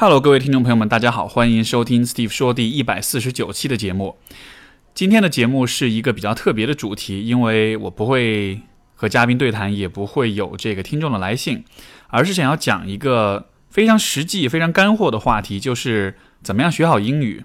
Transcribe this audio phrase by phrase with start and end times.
[0.00, 4.16] Hello，各位听众朋友们，大家好，欢迎收听 Steve 说第一百四十九期的节目。
[4.94, 8.62] 今天的节目是一个比较特别的主题，因为我不会
[8.94, 11.64] 和嘉宾对谈，也不会有这个听众的来信，
[12.06, 17.44] 而是想要讲一个非常实际、非常干货的话题，就是怎么样学好英语。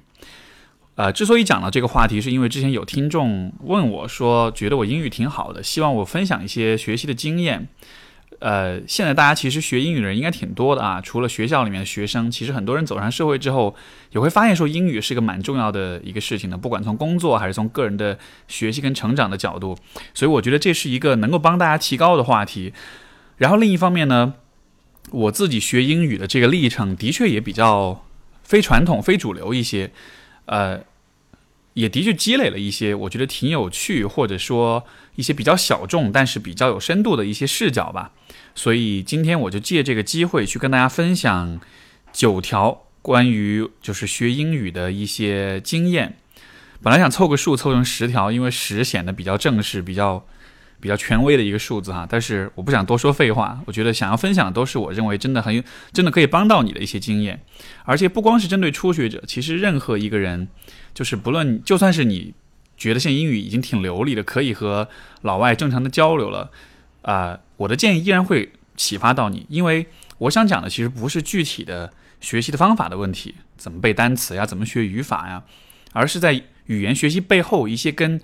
[0.96, 7.68] 呃，之所以讲到这个话题，是因为之前有听众问我说，觉得我英语挺好的，希望我分享一些学习的经验。
[8.46, 13.76] 呃，现在大家其实学英语的人应该挺多的啊，除了学校里面的学生，其实很多人走上社会之后，
[14.12, 19.76] 也会发现说英语是个蛮重要的一个事情的，不管从工作还是从个人的学习跟成长的角度，
[20.14, 22.72] 所以我觉得这是一个能够帮大家提高的话题。
[23.38, 24.36] 然后另一方面呢，
[25.10, 28.06] 我自己学英语的这个历程的确也比较
[28.44, 29.90] 非传统、非主流一些，
[30.46, 30.82] 呃。
[31.76, 34.86] 也的确积累了一些我觉得挺有趣，或者说
[35.18, 38.14] 一些比较小众但是比较有深度的一些视角吧。
[38.56, 41.60] 所以今天我就借这个机会去跟大家分享
[42.12, 46.18] 九条关于就是学英语的一些经验。
[46.82, 50.26] 本来想凑个数凑成十条，因为十显得比较正式、比较
[50.80, 52.08] 比较权威的一个数字哈。
[52.10, 57.42] 但是我不想多说废话，我觉得想要分享的都是我认为真的很有、真的可以帮到你的一些经验。
[57.84, 60.48] 而且不光是针对初学者，其实任何一个人。
[60.94, 62.34] 就是不论就算是你
[62.78, 64.88] 觉得现在英语已经挺流利的，可以和
[65.24, 66.52] 老外正常的交流了，
[67.06, 75.44] 啊，我的建议依然会启发到你，因为我想讲的其实不是具体的学习的方法的问题，怎么背单词呀，怎么学语法呀，
[75.94, 76.34] 而是在
[76.66, 78.20] 语言学习背后一些跟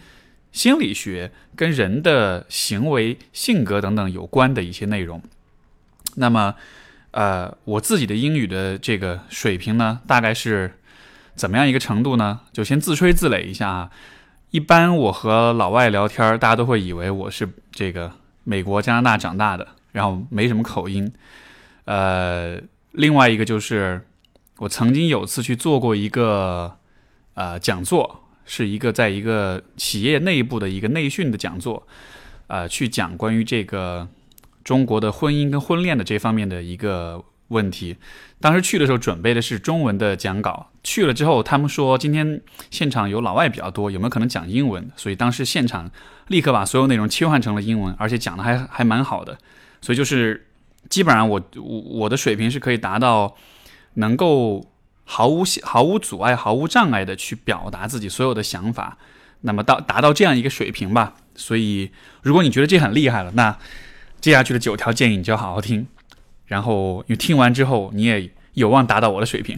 [0.51, 5.21] 心理学、跟人的行为、性格等等有关的一些内容。
[6.15, 6.55] 那么，
[7.11, 10.73] 呃，我自己的英语的这个水平呢，大概是。
[11.33, 12.41] 怎么样一个程度呢？
[12.51, 13.89] 就先自吹自擂一下啊。
[14.51, 18.11] 一般我和老外聊天，大家都会以为我是这个
[18.43, 21.11] 美国、加拿大长大的，然后没什么口音。
[21.85, 22.59] 呃，
[22.91, 24.05] 另外一个就是
[24.57, 26.77] 我曾经有次去做过一个
[27.33, 31.87] 呃讲座，是一个在一个企业内部的一个内训的讲座，
[32.47, 34.07] 呃，去讲关于这个
[34.63, 37.23] 中国的婚姻跟婚恋的这方面的一个。
[37.51, 37.97] 问题，
[38.39, 42.41] 当时去的时候准备的是中文的讲稿，去了之后他们说今天
[42.71, 44.89] 现场有老外比较多，有没有可能讲英文？
[44.95, 45.91] 所以当时现场
[46.29, 49.37] 立刻把所有内容切换成了英文，而且讲的还还蛮好的。
[49.81, 50.47] 所以就是
[50.89, 53.35] 基本上我我我的水平是可以达到
[53.95, 54.71] 能够
[55.03, 58.97] 毫无毫无阻碍、毫无障碍的去表达自己所有的想法。
[59.41, 61.15] 那么到达到这样一个水平吧。
[61.35, 61.91] 所以
[62.21, 63.57] 如果你觉得这很厉害了，那
[64.19, 65.87] 接下去的九条建议你就好好听。
[66.51, 69.57] 然后你听完之后，你也有望达到我的水平。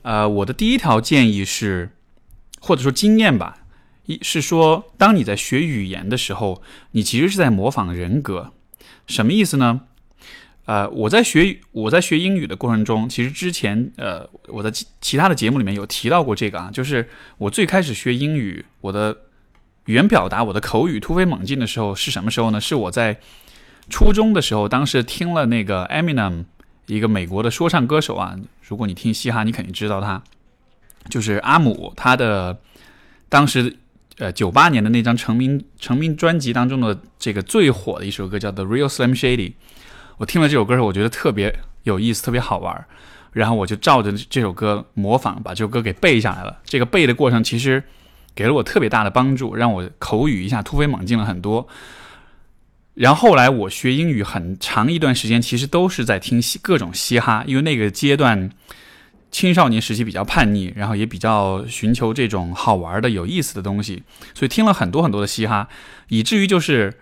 [0.00, 1.90] 呃，我的第一条建议是，
[2.58, 3.58] 或者说经验吧，
[4.06, 8.54] 一是说，当你在学语言的时候，你其实是在模仿人格，
[9.06, 9.82] 什么意思呢？
[10.70, 14.70] 呃，我在学我在学英语的过程中，其实之前呃，我在
[15.00, 17.08] 其他的节目里面有提到过这个啊，就是
[17.38, 19.16] 我最开始学英语，我的
[19.86, 22.60] 语言表达，我的口语突飞猛进的时候是什么时候呢？
[22.60, 23.18] 是我在
[23.88, 26.44] 初中的时候，当时听了那个 Eminem，
[26.86, 30.22] 一个美国的说唱歌手啊，如果你听嘻哈，你肯定知道他，
[31.08, 32.56] 就是阿姆，他的
[33.28, 33.76] 当时
[34.18, 39.48] 呃九八年的那张成名成名专辑当中的这个最火的一首歌叫《The Real Slim Shady》。
[40.20, 41.50] 我听了这首歌，我觉得特别
[41.84, 42.86] 有意思，特别好玩，
[43.32, 46.60] 然后我就照着这首歌模仿，把这首歌给背下来了。
[46.62, 47.82] 这个背的过程其实
[48.34, 51.66] 给了我特别大的帮助，让我口语一下突飞猛进了很多。
[52.92, 58.50] 然后后来我学英语很长一段时间，其实都是在听嘻各种嘻哈，因为那个阶段
[59.30, 64.02] 青少年时期比较叛逆，然后也比较寻求这种好玩的、有意思的东西，
[64.34, 65.66] 所以听了很多很多的嘻哈，
[66.08, 66.92] 以至于就是。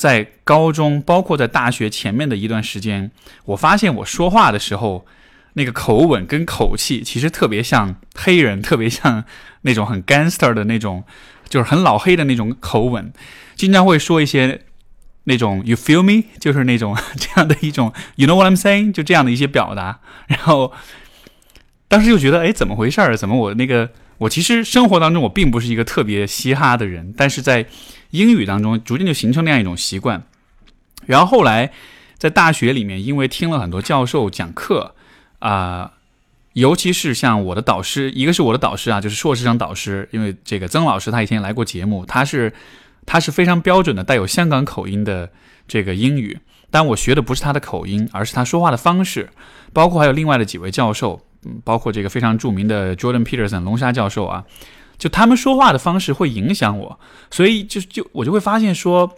[0.00, 3.10] 在高中，包括在大学前面的一段时间，
[3.44, 5.04] 我发现我说话的时候，
[5.52, 9.22] 那个口吻跟口气其实特别像黑人，特别像
[9.60, 11.04] 那种很 gangster 的那种，
[11.50, 13.12] 就是很老黑的那种口吻，
[13.54, 14.62] 经常会说一些
[15.24, 20.00] 那种 “you feel me”，就是那种 这样的一种 “you know what I'm saying”，就这样的一些表达。
[20.28, 20.72] 然后
[21.88, 23.14] 当时就觉得，哎，怎么回事儿？
[23.14, 27.64] 怎么我那个我其实生活当中我并不是一个特别嘻哈的人，但是在
[28.10, 30.22] 英语当中逐渐就形成那样一种习惯，
[31.06, 31.72] 然后后来
[32.18, 34.94] 在大学里面，因为听了很多教授讲课
[35.38, 35.92] 啊，
[36.52, 42.52] 尤其是像我的导师，一个是我的导师啊，就是硕士生导师，因为这个曾老师他以前来过节目，他是
[43.06, 45.30] 他是非常标准的带有香港口音的
[45.66, 46.38] 这个英语，
[46.70, 49.30] 但我学的不是他的口音，而是他说话的方式，
[49.72, 54.44] 包括还有另外的几位教授，嗯，包括这个非常著名的 Jordan Peterson 龙沙教授啊，
[54.98, 57.00] 就他们说话的方式会影响我，
[57.30, 59.10] 所以就就我就会发现说，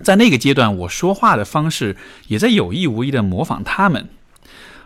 [0.00, 1.96] 在那个阶段，我说话的方式
[2.28, 4.08] 也在有意无意的模仿他们。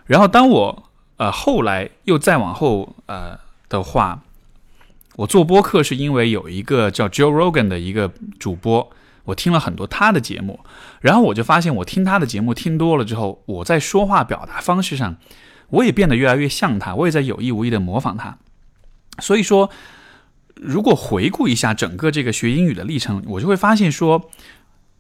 [0.07, 3.39] 然后当我呃后来又再往后呃
[3.69, 4.23] 的话，
[5.17, 8.91] 我做播客是因为有一个叫 Joe Rogan 的一个主播。
[9.25, 10.59] 我听了很多他的节目，
[11.03, 15.19] 然后我就发现，我听他的节目听多了之后，我在说话表达方式上，
[15.71, 18.39] 我也变得越来越像他，我也在有意无意的模仿他。
[19.21, 19.71] 所以说，
[20.55, 24.31] 如果回顾一下整个这个学英语的历程，我就会发现，说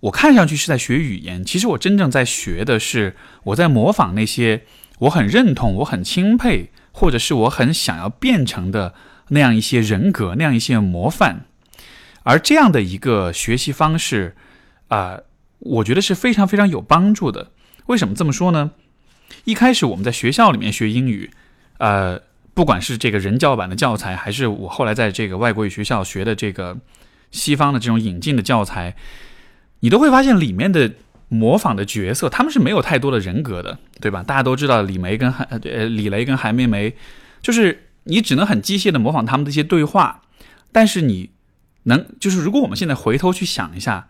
[0.00, 4.64] 我看上去是在学语言，其实我真正在学的是我在模仿那些
[5.00, 8.94] 我很认同、我很钦佩，或者是我很想要变成的
[9.28, 11.46] 那样一些人格、那样一些模范。
[12.24, 14.36] 而这样的一个学习方式，
[14.88, 15.20] 啊，
[15.60, 17.52] 我觉得是非常非常有帮助的。
[17.86, 18.72] 为什么这么说呢？
[19.44, 21.30] 一开始我们在学校里面学英语，
[21.78, 22.20] 呃，
[22.54, 26.76] 不管是这个人教版的教材，还是我后来在这个外国语学校学的这个
[27.30, 28.94] 西方的这种引进的教材，
[29.80, 30.92] 你都会发现里面的
[31.28, 34.22] 模仿的角色，他们是没有太多的人格的，对吧？
[34.22, 36.94] 大家都知道李梅跟韩呃李雷跟韩梅梅，
[37.40, 40.22] 就是你只能很机械的模仿他们的一些对话，
[40.72, 41.30] 但是你。
[41.84, 44.08] 能就是，如果我们现在回头去想一下，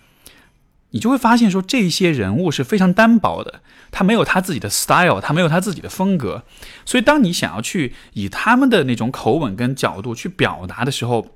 [0.91, 6.45] 你就会发现说，这些人物是非常单薄的，他没有他自己的 style，他没有他自己的风格，
[6.87, 11.27] 所以当你想要去以他们的那种口吻跟角度去表达的时候，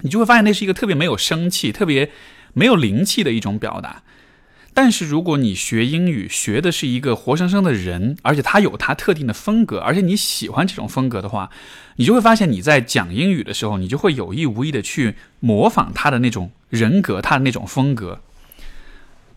[0.00, 2.10] 你就会发现那是一个特别没有生气、特别
[2.52, 4.02] 没有灵气的一种表达。
[4.74, 11.50] 但是如果你学英语学的是一个活生生的人，而且他有他特定的风格，而且你喜欢这种风格的话，
[11.96, 18.20] 你就会发现你在讲英语的时候，你就会有意无意的去模仿他的那种人格，他的那种风格。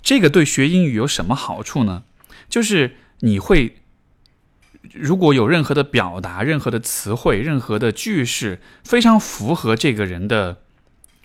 [0.06, 2.04] 这个对学英语有什么好处呢？
[2.48, 3.82] 就是你会，
[4.94, 10.62] 如果有任何的表达、任何的词汇、任何的句式非常符合这个人的。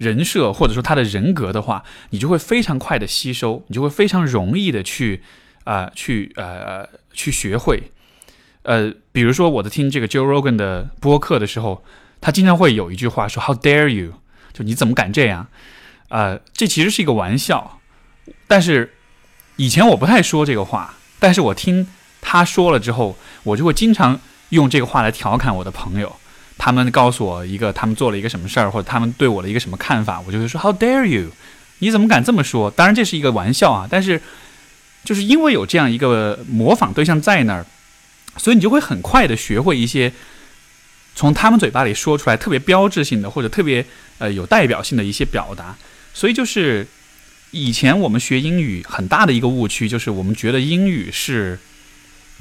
[0.00, 5.20] 人设或者说他的人格的话，你就会非常快的吸收，你就会非常容易的去
[5.64, 7.92] 啊去呃去学会。
[8.62, 11.84] 呃，比如说我在听这个 Joe Rogan 的播客的时候，
[12.18, 14.14] 他经常会有一句话说 “How dare you”，
[14.54, 15.48] 就你怎么敢这样？
[16.08, 17.79] 呃，这其实是一个玩笑，
[18.46, 18.92] 但是
[19.56, 21.86] 以前我不太说这个话，但是我听
[22.20, 24.20] 他说了之后，我就会经常
[24.50, 26.16] 用这个话来调侃我的朋友。
[26.58, 31.30] 他们告诉我一个他们做了一个什么事儿，或者他们对我的一个什么看法，我就会说 How dare you？
[31.78, 32.70] 你怎么敢这么说？
[32.70, 34.20] 当然这是一个玩笑啊，但是
[35.04, 37.64] 就是因为有这样一个模仿对象在那儿，
[38.36, 40.12] 所以你就会很快的学会一些
[41.14, 43.82] 从他们嘴巴里说出来特别标志性的或者特别
[44.18, 45.74] 呃有代表性的一些表达。
[46.12, 46.86] 所以就是
[47.50, 51.58] 以前我们学英语很大的一个误区，就是我们觉得英语是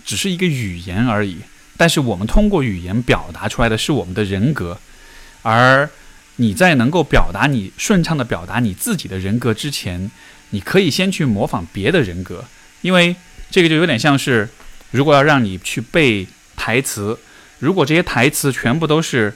[0.06, 1.38] 只是一个语言而已。
[1.78, 4.78] 但是我们通过语言表达出来的是我们的人格，
[5.44, 5.90] 而
[6.36, 10.12] 你在能够表达你顺畅的表达你自己的人格之前，
[10.50, 12.44] 你可以先去模仿别的人格，
[12.82, 13.16] 因为
[13.50, 14.50] 这个就有点像是，
[14.92, 16.28] 如果要让你去背
[16.58, 17.18] 台词，
[17.60, 19.34] 如果这些台词全部都是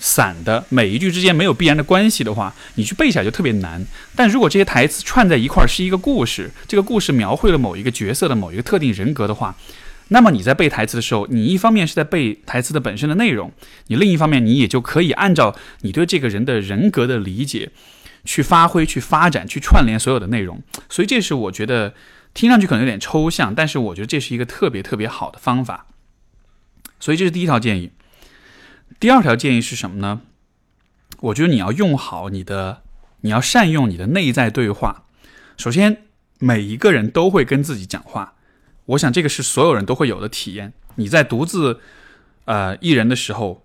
[0.00, 3.86] 散的，每一句之间没有必然的关系的话，你去背起来就特别难。
[4.16, 9.54] 但如果这些台词串在一块儿是一个故事，这个故事描绘了某一个角色的某一个特定人格的话。
[10.08, 13.52] 那么你在背台词的时候，你一方面是在背台词的本身的内容，
[13.86, 17.70] 你另一方面你也就可以按照你对这个人的人格的理解，
[18.24, 20.60] 去发挥、去发展、去串联所有的内容。
[20.88, 21.94] 所以这是我觉得
[22.34, 25.86] 听上去可能有点抽象，但是我觉得这是一个特别特别好的方法。
[26.98, 27.90] 所以这是第一条建议。
[29.00, 30.20] 第二条建议是什么呢？
[31.20, 32.82] 我觉得你要用好你的，
[33.22, 35.04] 你要善用你的内在对话。
[35.56, 36.02] 首先，
[36.38, 38.34] 每一个人都会跟自己讲话。
[38.84, 40.74] 我想这个是所有人都会有的体验。
[40.96, 41.80] 你在独自，
[42.44, 43.64] 呃，一人的时候，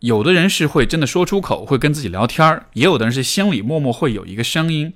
[0.00, 4.94] 有的人是会真的说出口，会跟自己聊天儿；也有的人是心里默默会有一个声音，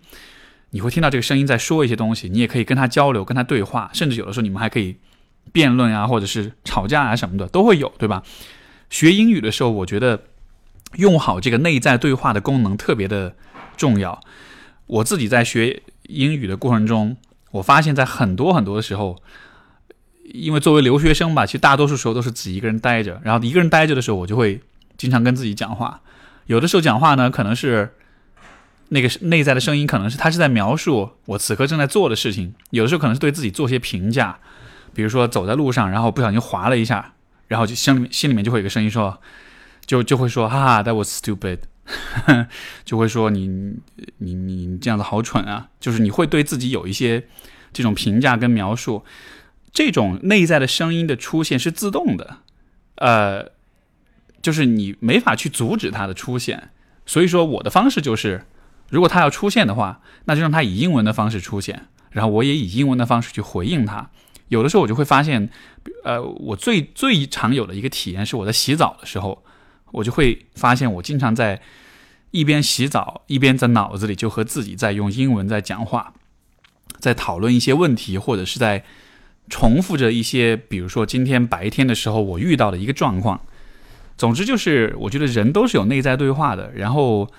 [0.71, 4.97] 你会听到这个声音在说一些东西，你也可以跟他交流、跟他对话，甚至有的时候你们还可以
[5.53, 8.25] 辩论啊，或者是吵架啊什么的都会有，对吧？
[8.93, 10.23] 学英语的时候，我觉得
[10.97, 13.35] 用好这个内在对话的功能特别的
[13.77, 14.21] 重要。
[14.87, 17.17] 我自己在学英语的过程中。
[17.53, 19.23] 我发现，在很多很多的时候，
[20.33, 23.21] 因为作为留学生吧，其实大多数时候都是自己一个人待着。
[23.23, 24.59] 然后一个人待着的时候，我就会
[24.97, 26.01] 经常跟自己讲话。
[26.47, 27.93] 有的时候讲话呢，可能是
[28.89, 32.55] 那个内在的声音，可能是他是在描述我此刻正在做的事情。
[32.71, 34.39] 有的时候可能是对自己做些评价，
[34.95, 37.13] 比如说走在路上，然后不小心滑了一下，
[37.52, 39.21] 然后就心里心里面就会有个声音说，
[39.85, 41.59] 就就会说，哈哈，that was stupid。
[42.85, 43.49] 就会说你
[44.18, 45.68] 你你这样子好蠢啊！
[45.80, 47.26] 就是你会对自己有一些
[47.73, 49.04] 这种评价跟描述，
[49.73, 52.38] 这种内在的声音的出现是自动的，
[52.94, 53.50] 呃，
[54.40, 56.71] 就是你没法去阻止它的出现。
[57.04, 58.47] 所以说，我的方式就是，
[58.88, 64.09] 如果它要出现的话，那就让它以英文的方式出现，然后我也以英文的方式去回应它。
[64.49, 65.49] 有的时候我就会发现，
[66.05, 69.43] 呃，我最最常有的一个体验是我在洗澡的时候，
[69.91, 71.61] 我就会发现我经常在。
[72.35, 76.15] 一边洗澡，一边在脑子里就和自己在用英文在讲话，
[76.99, 78.83] 在讨论一些问题，或者是在
[79.51, 83.39] 重复着一些，比如说今天白天的时候我遇到的一个状况。
[84.17, 86.73] 总之就是，我觉得人都是有内在对话的。
[86.75, 87.31] 然后，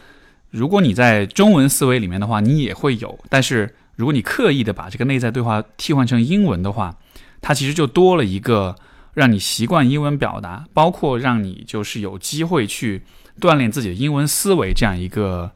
[0.52, 6.98] 如果你在中文思维里面的话，你也会有；但是如果你刻意的把这个内在对话替换成英文的话，
[7.42, 8.76] 它其实就多了一个
[9.14, 13.04] 让你习惯英文表达，包括让你就是有机会去。
[13.42, 15.52] 锻炼自己的英文思维，这样一个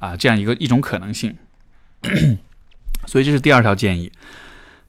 [0.00, 1.36] 啊，这样一个一种可能性。
[3.06, 4.10] 所以这是第二条建议。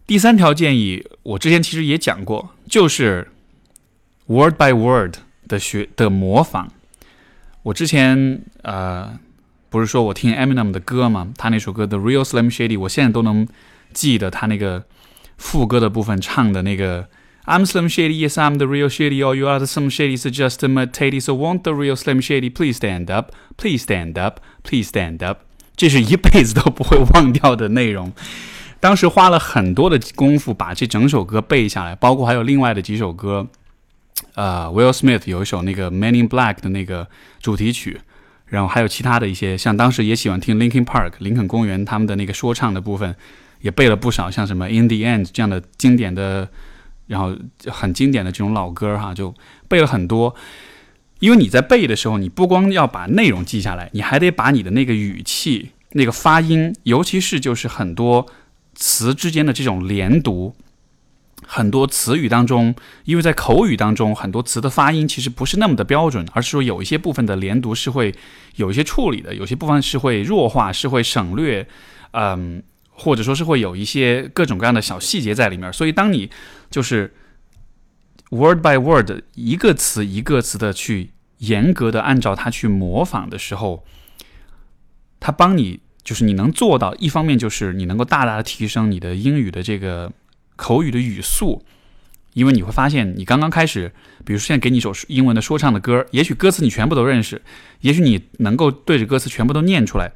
[0.08, 3.30] 第三条建议，我之前其实也讲过，就是
[4.26, 6.72] word by word 的学的模仿。
[7.62, 9.20] 我之前呃，
[9.74, 11.34] 不是说我听 Eminem 的歌吗？
[11.36, 13.48] 他那首歌《The Real Slim Shady》，我现在都能
[13.92, 14.84] 记得他那个
[15.36, 17.08] 副歌的部分唱的那个。
[17.46, 19.24] I'm Slim Shady, yes, I'm the real Shady.
[19.24, 21.20] All you are the Slim Shady, so just imitate.
[21.24, 23.32] So won't the real Slim Shady please stand up?
[23.58, 24.40] Please stand up.
[24.62, 25.40] Please stand up.
[25.76, 28.14] 这是一辈子都不会忘掉的内容。
[28.80, 33.48] 当时花了很多的功夫把这整首歌背下来，包括还有另外的几首歌。
[34.36, 37.08] 呃，Will Smith 有一首那个《Man in Black》的那个
[37.42, 38.00] 主题曲，
[38.46, 43.16] 然后还有其他的一些，像当时也喜欢听 Linkin Park 林肯公园他们的那个说唱的部分，
[43.62, 46.50] 也背了不少，像什么《In the End》这样的经典的。
[47.06, 49.36] 然后很经典的这种老歌哈，就
[49.68, 50.34] 背了很多。
[51.20, 58.26] 因为你在背的时候，你不光要把内容记下来，你还得把你的那个语气、那个发音，尤其是就是很多
[58.74, 60.56] 词之间的这种连读，
[61.48, 68.14] 很多词语当中，因为在口语当中，很多词的发音其实不是那么的标准，而是说有一些部分的连读是会
[68.56, 71.68] 有一些处理的，有些部分是会弱化，是会省略，
[72.12, 72.64] 嗯。
[72.96, 76.30] 或者说是会有一些各种各样的小细节在里面，所以当你
[76.70, 77.12] 就是
[78.30, 81.10] word by word 一个词一个词的去
[81.40, 83.84] 严格的按照它去模仿的时候，
[85.20, 90.14] 它帮你就是你能做到一方面就是你能够大大的提升你的英语的这个
[90.56, 91.64] 口语的语速，
[92.34, 93.92] 因为你会发现你刚刚开始，
[94.26, 97.42] 比如说现在给你一首英文的说唱的歌，也许歌词你全部都认识，
[97.82, 100.12] 也许你能够对着歌词全部都念出来。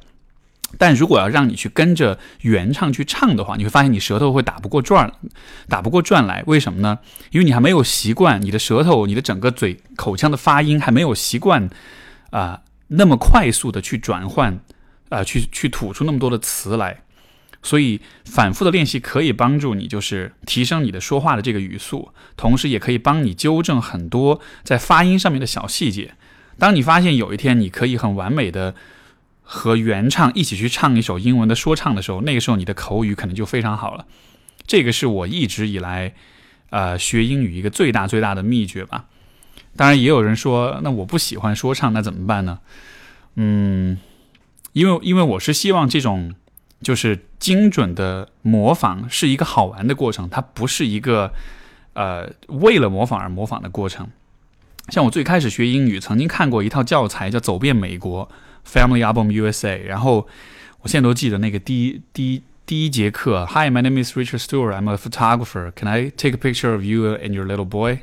[0.76, 5.10] 但如果要让你去跟着原唱去唱的话，你会发现你舌头会打不过转，
[5.66, 6.44] 打不过转来。
[6.46, 6.98] 为什么呢？
[7.30, 11.70] 因为你还没有习惯，你的舌头、你的整个嘴口腔的发音还没有习惯
[12.30, 14.60] 啊，那么快速的去转换
[15.08, 17.00] 啊，去去吐出那么多的词来。
[17.62, 26.14] 所以反复的练习可以帮助你，就是提升你的说话的这个语速，同时也可以帮你纠正很多在发音上面的小细节。
[26.58, 28.74] 当你发现有一天你可以很完美的。
[29.50, 34.04] 和原唱一起去唱一首英文的说唱的时候，那个时候你的口语可能就非常好了。
[34.66, 36.12] 这个是我一直以来，
[36.68, 39.06] 呃，学英语一个最大最大的秘诀吧。
[39.74, 42.58] 当然，也有人说，那我不喜欢说唱，那怎么办呢？
[43.36, 43.98] 嗯，
[44.74, 46.34] 因为因为我是希望这种
[46.80, 51.32] 就是精准的模仿是一个好玩的过程，它不是一个
[51.92, 54.08] 呃为了模仿而模仿的过程。
[54.88, 58.26] 像我最开始学英语，曾经看过一套教材叫《走遍美国》。
[58.70, 60.28] Family Album USA，然后
[60.82, 63.46] 我现在都记得那个第一第一第一节课。
[63.46, 64.74] Hi, my name is Richard Stewart.
[64.74, 65.72] I'm a photographer.
[65.74, 68.00] Can I take a picture of you and your little boy？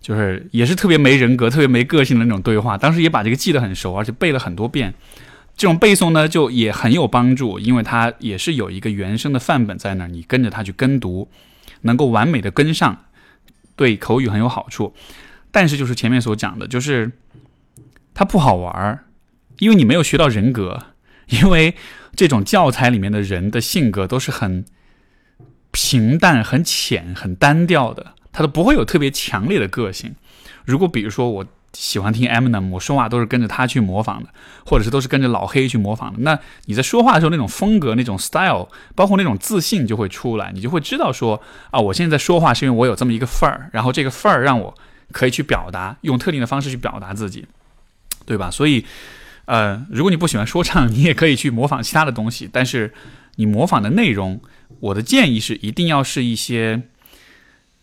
[0.00, 2.78] 就是也是特别没人格、特别没个性的那种对话。
[2.78, 4.94] 当时也把这个记得很熟，而且背了很多遍。
[5.58, 11.28] 这种背诵呢，就也很有帮助，因为它也是有一个原声的范本在那儿，你跟着它去跟读，
[11.82, 13.06] 能够完美的跟上，
[13.74, 14.94] 对口语很有好处。
[15.50, 17.10] 但是就是前面所讲的，就是
[18.14, 19.04] 它不好玩儿。
[19.58, 20.80] 因为你没有学到人格，
[21.26, 21.74] 因为
[22.14, 24.64] 这种教材里面的人的性格都是很
[25.72, 30.14] 平淡、很浅、很单调的，他都不会有特别强烈的个性。
[30.64, 34.28] 如果比如说我喜欢听 Eminem，我说话都是跟着他去模仿的，
[34.64, 44.74] 或者是都是跟着老黑去模仿的，那你在说话的时候那种风格、那种 style，包括那种自信就会出来，你就会知道说啊，我现在在说话是因为我有这么一个范儿，然后这个范儿让我
[45.12, 47.46] 可以去表达，用特定的方式去表达自己，
[48.26, 48.50] 对吧？
[48.50, 48.84] 所以。
[49.50, 52.46] 呃，如果你不喜欢说唱， 你也可以去模仿其他的东西。
[52.52, 52.92] 但是，
[53.36, 54.38] 你模仿的内容，
[54.78, 56.82] 我的建议是一定要是一些，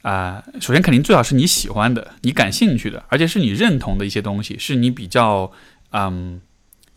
[0.06, 5.52] 啊，首先肯定最好是你喜欢的、你感兴趣的，而且是你认同的一些东西，是你比较
[5.90, 6.40] 嗯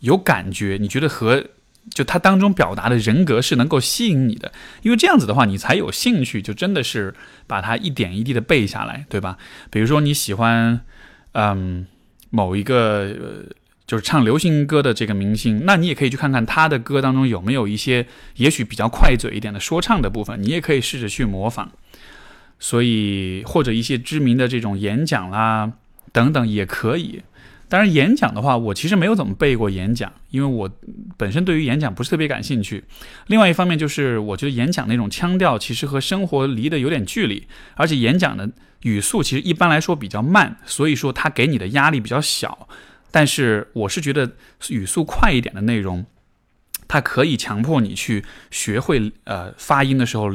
[0.01, 1.43] 有感觉，你觉得和
[1.91, 4.51] 就它当中表达的人格是能够吸引你的，
[4.83, 7.15] 因为这样子的话，你才有兴趣，就真的是
[7.47, 9.39] 把它一点一滴的背下来，对吧？
[9.71, 10.81] 比如说你喜欢，
[11.31, 11.87] 嗯，
[12.29, 13.47] 某一个，
[13.87, 21.71] 就是唱流行歌的这个明星，那你也可以去看看他的歌当中有没有一些也许比较快嘴一点的说唱的部分，你也可以试着去模仿。
[22.59, 25.71] 所以或者一些知名的这种演讲啦
[26.11, 27.21] 等等也可以。
[27.69, 30.67] 当然，演讲的话，我其实没有怎么背过演讲，因为我
[31.17, 32.83] 本身对于演讲不是特别感兴趣。
[33.27, 38.49] 另外一方面，就是我觉得演讲那种腔调其实和生活离得有点距离，而且演讲的
[38.81, 42.67] 语速其实一般来说比较慢，所以说它给你的压力比较小。
[43.11, 44.31] 但是我是觉得
[44.69, 46.07] 语速快一点的内容，
[46.87, 50.31] 它可以强迫你去学会呃发音的时候。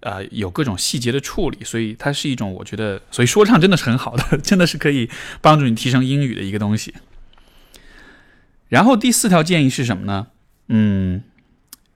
[0.00, 6.94] 呃，有各种细节的处理，所以它是一种我觉得，所以说唱真的是很好的， 真的是可以帮助你提升英语的一个东西。
[8.68, 10.28] 然后第四条建议是什么呢？
[10.68, 11.24] 嗯，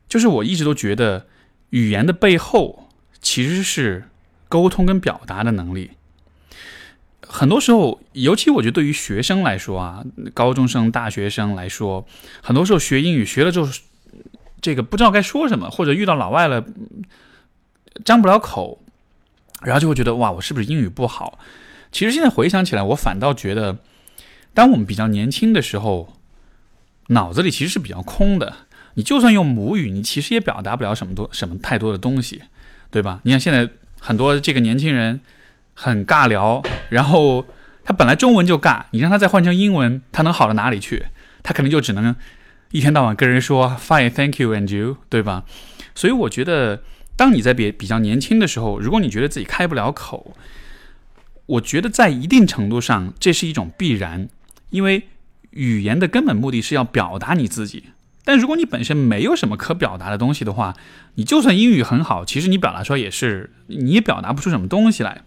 [0.08, 1.26] 就是我一直都觉得
[1.70, 2.88] 语言的背后
[3.20, 4.08] 其实是
[4.48, 5.92] 沟通跟表达的能力。
[7.20, 10.04] 很多时候，尤其我觉得对于学生来说啊，
[10.34, 12.06] 高中生、大学生来说，
[12.42, 13.70] 很多时候学英语学了之后，
[14.60, 16.64] 这个不知道该说什么，或者遇到老外了。
[18.04, 18.78] 张不了口，
[19.62, 21.38] 然后就会觉得哇，我是不是英语不好？
[21.90, 23.76] 其实现在回想起来，我反倒觉得，
[24.54, 26.14] 当我们比较年轻的时候，
[27.08, 28.54] 脑子里其实是比较空的。
[28.94, 32.42] 你就算用母语，你其实也表达不了什么多什么太多的东西，
[32.90, 33.20] 对吧？
[33.24, 33.68] 你看现在
[34.00, 35.20] 很多这个年轻人
[35.74, 37.44] 很尬聊，然后
[37.84, 41.06] 他本来中文就尬，你让他再换成英文，他能好到哪里去？
[41.42, 42.16] 他肯定就只能
[42.70, 45.44] 一天到晚跟人说 “fine, thank you and you”，对吧？
[45.94, 46.82] 所以我觉得。
[47.16, 50.34] 当你在比比较年轻的时候，如果你觉得自己开不了口，
[51.46, 54.28] 我觉得在一定程度上这是一种必然，
[54.70, 55.08] 因为
[55.50, 57.84] 语言的根本目的是要表达你自己。
[58.24, 60.76] 但如果你本身没有什么可表达的东西的话，
[61.16, 65.22] 你就算英语很好，其实你表达出来也是你也表达不出什么东西来。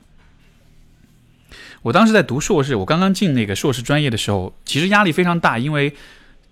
[1.83, 5.93] 我当时在读硕士，我刚刚进那个硕士专业的时候，其实压力非常大，因为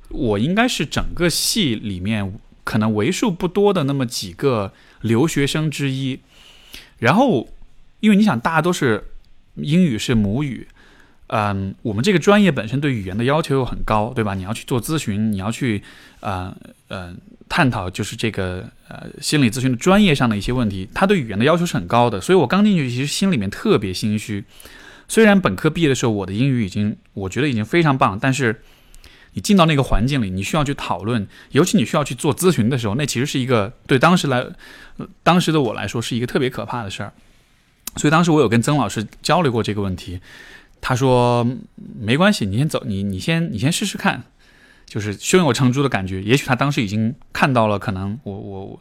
[0.10, 4.74] 我应该是整个系里面可能为数不多的那么几个。
[5.04, 6.22] 留学生之一，
[6.98, 7.50] 然后，
[8.00, 9.04] 因为你想，大家都是
[9.56, 10.66] 英语是母语，
[11.28, 14.34] 嗯，我们这个专业本身对语言的要求又很高，对吧？
[14.34, 15.84] 你要去做咨询，你要去，
[16.22, 16.56] 呃
[16.88, 17.14] 呃，
[17.50, 22.22] 探讨就是这个呃心理咨询的专业上的一些问题，他对语言的要求是很高的。
[22.22, 24.46] 所以我刚进去，其实心里面特别心虚。
[25.10, 28.62] 虽然本科毕业的时候，我的英语已经我觉得已经非常棒，但是。
[29.34, 34.46] 你进到那个环境里，你需要去讨论，尤其你需要去做咨询的时候，那其实是一个对当时来，
[35.24, 37.14] 当时的我来说是一个特别可怕的事儿。
[37.96, 40.20] 所以当时我有跟曾老师交流过这个问题，
[40.82, 41.48] 他说
[42.00, 44.24] 没关系，你先走，你你先你先试试看，
[44.86, 46.22] 就是胸有成竹的感觉。
[46.22, 48.80] 也许他当时已经看到了可能我我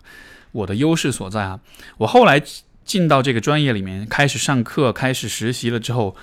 [0.53, 1.61] 我的优势所在啊。
[1.99, 2.43] 我后来
[2.85, 6.17] 进到这个专业里面，开始上课，开始实习了之后，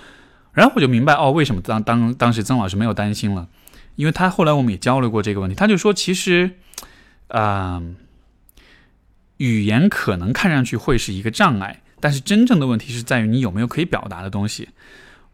[0.53, 3.47] 然后我就明白哦，为什么当当当时曾老师没有担心了。
[3.99, 6.51] 因为他后来我们也交流过这个问题，他就说其实，
[7.27, 7.83] 啊，
[9.35, 14.69] 语言可能看上去会是一个障碍，但是真正的问题是在于你有没有可以表达的东西。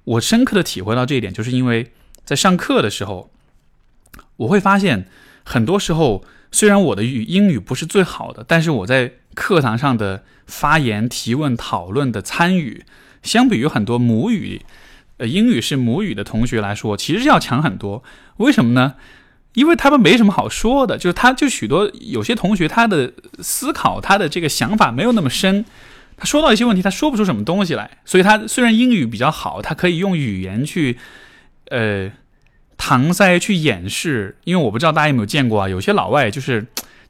[0.04, 1.92] 我深刻的体会到这一点，就是因为
[2.24, 3.30] 在上课的时候，
[4.38, 5.08] 我会发现
[5.44, 12.84] 很多时候，虽然我的语英语不是最好的，但是我在课堂上的发言、提问、讨论的参与，
[13.22, 14.66] 相比于很多母语。
[15.18, 18.04] 呃，英语是母语的同学来说，其实要强很多。
[18.38, 18.96] 为什么呢？
[19.54, 25.64] 因为他们没什么好说的，就是他就许多有些同学，他的思考，他的这个想法没有那么深。
[26.18, 27.90] 他说到一些问题，他说不出什么东西来。
[28.04, 30.98] 所以他虽然英语比较好，他可以用语言去，
[31.70, 32.12] 呃，
[32.78, 34.38] 搪塞去掩饰。
[34.44, 36.66] 因为我不知道大家有没有见过啊，有些老外就是。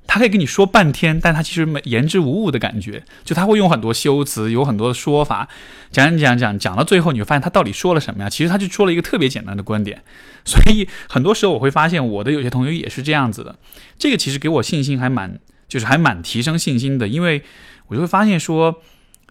[0.08, 5.48] 他可以跟你说半天，但他其实没言之无物的感觉，就他会用很多修辞，有很多说法，
[5.92, 8.30] 讲讲讲讲到最后，你会发现他到底说了什么呀？
[8.30, 10.04] 其实他就说了一个特别简单的观点，
[10.46, 13.58] 所以很多时候我会发现我的有些同学也是这样子的，
[13.98, 17.44] 这个其实给我信心还蛮，就是还蛮提升信心的，因为
[17.88, 18.82] 我就会发现说，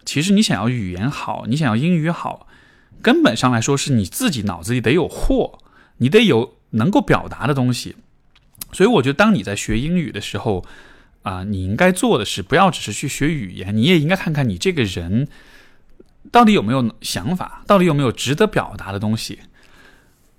[0.05, 2.47] 其实你想要语言好，你想要英语好，
[3.01, 5.59] 根本上来说是你自己脑子里得有货，
[5.97, 7.95] 你得有能够表达的东西。
[8.75, 10.65] 所以我觉得，当你在学英语的时候，
[11.23, 15.29] 啊，你应该做的是不要只是去学语言，你也应该看看你这个人
[16.29, 19.39] 到底有没有想法，到底有没有值得表达的东西。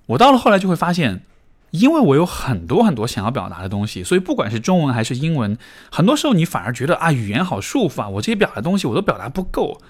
[0.05, 1.23] 我到了后来就会发现，
[1.71, 5.57] 因为我有很多很多想要表达的东西，所以不管是中文还是英文，
[5.91, 9.81] 很多时候你反而觉得啊，语言好束缚啊，我这些表达东西我都表达不够，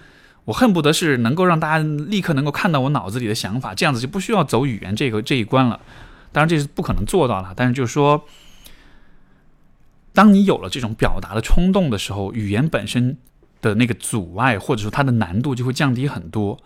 [0.44, 5.80] 我恨不得是能够让大家立刻能够看到我脑子里的想法，这样子就不需要走语言这个这一关了。
[6.36, 8.26] 当然这是不可能做到了，但是就是说，
[10.12, 13.16] 当你有了这种表达的冲动的时候，语言本身
[13.62, 16.60] 的那个阻碍或者说它的难度就会降低很多。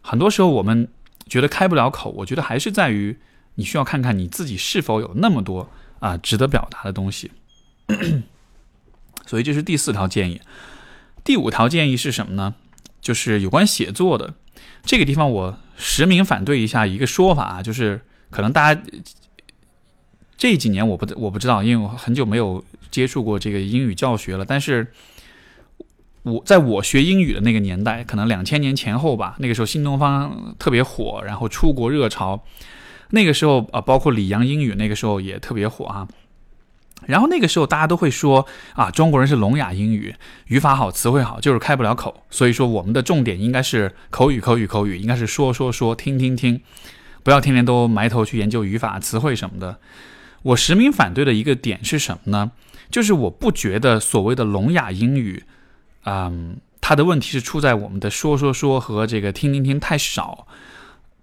[0.00, 0.86] 很多时候我们
[1.26, 3.18] 觉得开不了口，我觉得还是在于
[3.56, 7.32] 你需要看看你自己是否有那么多啊值得表达的东西。
[9.26, 10.40] 所以这是第四条建议。
[11.24, 12.54] 第五条建议是什么呢？
[13.00, 14.34] 就是有关写作的
[14.84, 18.80] 这个地方，我实名反对一下一个说法啊，就是可能大家。
[20.38, 24.44] 这几年我不我不知道，因为我很久没有接触过这个英语教学了。
[24.44, 24.92] 但是，
[26.24, 32.44] 我在我学英语的那个年代，可能两千年前后吧，那个时候新东方特别火，然后出国热潮，
[33.12, 36.06] 那个时候啊，包括李阳英语那个时候也特别火啊。
[37.06, 40.14] 然后那个时候大家都会说啊，中国人是聋哑英语，
[40.48, 42.24] 语法好，词汇好，就是开不了口。
[42.28, 46.60] 所以说我们的重点应该是口语，口语，口语，应该是说说说，听听听，
[47.26, 49.80] 不要天天都埋头去研究语法、词汇什么的。
[50.42, 52.52] 我实名反对的一个点是什么呢？
[52.88, 55.42] 就是我不觉得所谓的聋哑英语，
[56.04, 60.46] 嗯，它的问题是出在我们的说说说和这个听听听太少。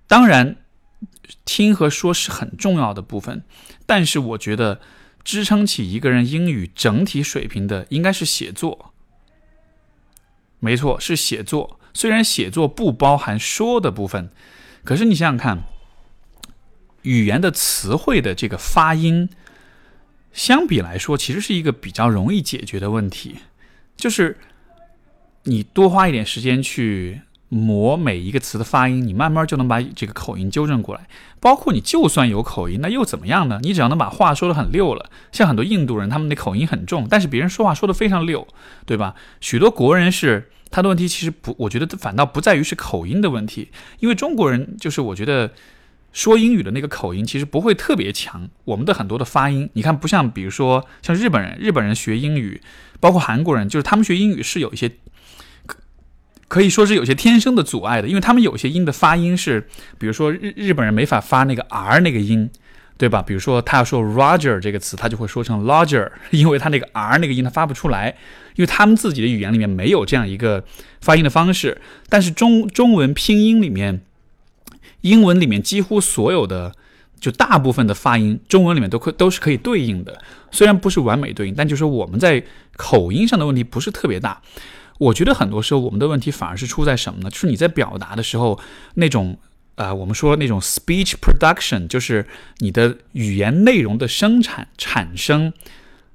[0.06, 0.58] 当然，
[1.46, 3.46] 听和说是很重要的部分，
[3.86, 4.82] 但是我觉得
[5.24, 8.92] 支撑起一个人英语整体水平的应该是写作。
[10.60, 11.80] 没错，是写作。
[11.94, 14.30] 虽然写作不包含说的部分，
[14.84, 15.64] 可是你想想看。
[17.04, 19.30] 语言的词汇的这个发音，
[20.34, 23.38] 相比来说，其实是一个比较容易解决的问题。
[23.96, 24.38] 就是
[25.44, 31.08] 你多花一点时间去磨每一个词的发音，你慢慢就能把这个口音纠正过来。
[31.40, 33.60] 包括你就算有口音，那又怎么样呢？
[33.62, 35.10] 你只要能把话说的很溜了。
[35.32, 38.48] 像很多印度人，他们的口音很重，但是别人说话说的非常溜，
[38.86, 39.14] 对吧？
[39.42, 45.52] 许多国人是他的问题，其实不，我觉得反倒不在于是口音的问题，因为中国人就是我觉得。
[46.14, 52.62] 说英语的那个口音其实不会特别强，我们的很多的发音，你看不像，比如说像日本人，日本人学英语，
[53.00, 54.88] 包括韩国人，就是他们学英语是有一些，
[55.66, 55.80] 可
[56.48, 62.48] 可以说是有些天生的阻碍的，因为他们有些音的发音是，比如说日日本人没法发那个 r 那个音，
[62.96, 63.24] 对吧？
[63.24, 68.16] 比如说他要说 Roger 这个词，他就会说成 Roger， 因为他那个 r 那个音他发不出来，
[68.56, 70.64] 因为他们自己的语言里面没有这样一个
[71.02, 74.02] 发音的方式，但是中中文拼音里面。
[75.04, 76.74] 英文里面几乎所有的，
[77.20, 80.22] 就大部分的发音，中文里面都可都是可以对应的。
[80.50, 82.44] 虽然不是完美对应，但就是我们在
[82.76, 84.42] 口音上的问题不是特别大。
[85.00, 87.30] 我觉得很多时候我们的问题反而是出在什么呢？
[87.30, 88.60] 就是你在表达的时候，
[88.96, 89.38] 那种
[89.76, 92.26] 呃，我们说那种 speech production，就是
[92.60, 95.52] 你的语言内容的生产产生，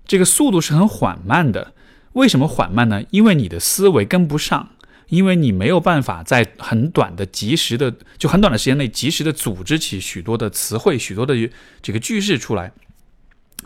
[0.06, 1.72] 这个速度是很缓慢的。
[2.14, 3.02] 为什么缓慢呢？
[3.10, 4.70] 因为你的思维跟不上。
[5.08, 11.34] 因为你没有办法在很短的、及时的、就很短的时间内及时的组织起许多的词汇、许多的
[11.80, 12.72] 这个句式出来。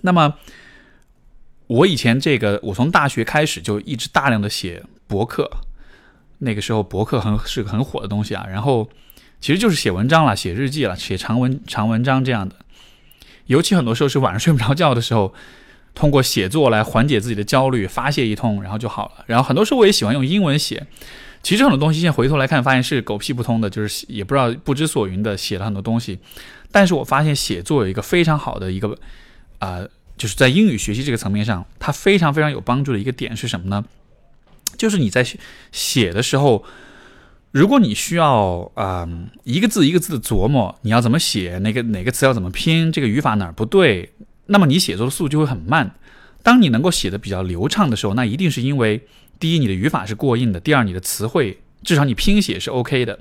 [0.03, 0.35] 那么，
[1.67, 5.51] 我以前这个，我从大学开始就一直大量的写博客，
[6.39, 8.47] 那个时候博客很是个很火的东西啊。
[8.49, 8.89] 然后，
[9.41, 12.55] 其实就是写文章了、写日记了、写长文长文章这样的。
[13.47, 15.35] 尤其很多时候是晚上睡不着觉的时候，
[15.93, 19.25] 通过写作来缓解自己的焦虑，发泄一通，然后就好了。
[19.27, 20.87] 然后很多时候我也喜欢用英文写。
[21.43, 26.19] 其实很多东西现在回头来看，发现是狗屁不通的，就是也不知道不知所云的写了很多东西。
[26.71, 28.97] 但是我发现写作有一个非常好的一个
[29.59, 29.81] 啊，
[30.17, 33.85] 就是在英语学习这个层面上，它非常非常有帮助的一个点是什么呢？
[34.77, 35.27] 就是你在
[35.73, 36.65] 写的时候，
[37.51, 39.09] 如果你需要啊
[39.43, 44.13] 一个字一个字的琢磨，你要怎么写，哪个哪个词要怎么拼，这个语法哪儿不对，
[44.47, 45.97] 那么你写作的速度就会很慢。
[46.45, 49.05] 当你能够写的比较流畅的时候，那一定是因为。
[49.43, 53.19] 第一，你的语法是过硬的；第二，你的词汇至少你拼写是 OK 的；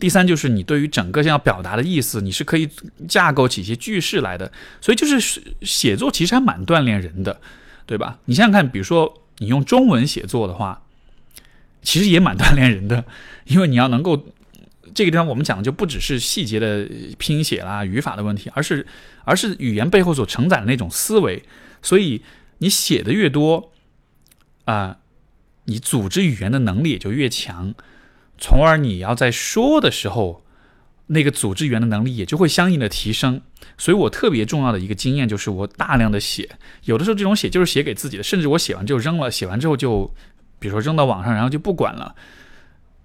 [0.00, 2.68] 第三，就是你对于整个要表达的意思，你是可以
[3.06, 4.50] 架构起一些句式来的。
[4.80, 7.40] 所以，就是写作其实还蛮锻炼人的，
[7.86, 8.18] 对吧？
[8.24, 10.82] 你想想看，比如说你用中文写作的话，
[11.82, 13.04] 其实也蛮锻炼人的，
[13.44, 14.26] 因为你要能够
[14.92, 16.84] 这个地方我们讲的就不只是细节的
[17.16, 18.84] 拼写啦、语法的问题，而是
[19.22, 21.44] 而是语言背后所承载的那种思维。
[21.80, 22.22] 所以
[22.58, 23.70] 你写的越多
[24.64, 24.96] 啊。
[25.64, 27.74] 你组织语言的能力也就越强，
[28.36, 30.44] 从而你要在说的时候，
[31.06, 33.40] 那个组织语言的能力也就会相应的提升。
[33.78, 36.48] 所以我特别重要的一个经验就是，我大量的写，
[36.84, 40.12] 有的时候这种写就是写给自己的，甚至我写完就扔了，写完之后就，
[40.58, 42.14] 比如说扔到网上，然后就不管了。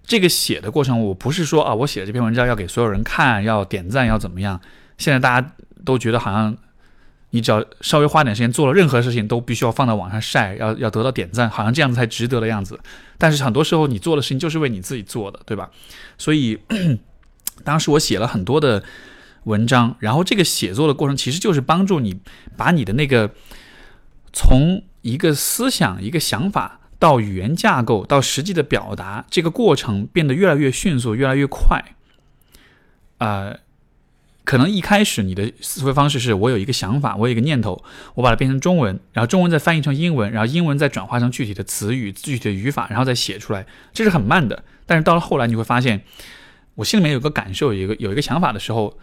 [0.04, 4.60] 这个写的过程，我不是说啊，我写的这篇文章要给所有人看，要点赞，要怎么样？
[4.98, 5.52] 现在大家
[5.84, 6.56] 都觉得好像。
[7.30, 12.78] 你只要稍微花点时间做了任何事情，都必须要放到网上晒，要要得到点赞，好像这样子才值得的样子。
[13.18, 15.70] 但是很多时候你做的事情就是为你自己做的，对吧？
[16.18, 16.58] 所以
[17.62, 18.82] 当时我写了很多的
[19.44, 22.20] 文章，然后这个写作的过程其实就是帮助你
[22.56, 23.30] 把你的那个
[24.32, 31.82] 从一个思想、一个想法到语言架构到实际的表达，这个过程变得越来越迅速、越来越快。
[33.18, 33.54] 啊，
[34.44, 37.82] 可能一开始你的思维方式是我有一个想法，我有一个念头，
[38.14, 44.64] 我把它变成中文，然后中文再翻译成英文，然后英文再转化成具体的词语、具体的语法，然后再写出来，这是很慢的。
[44.86, 46.02] 但是到了后来，你会发现，
[46.74, 48.98] 我心里面有个感受，有一个有一个想法的时候，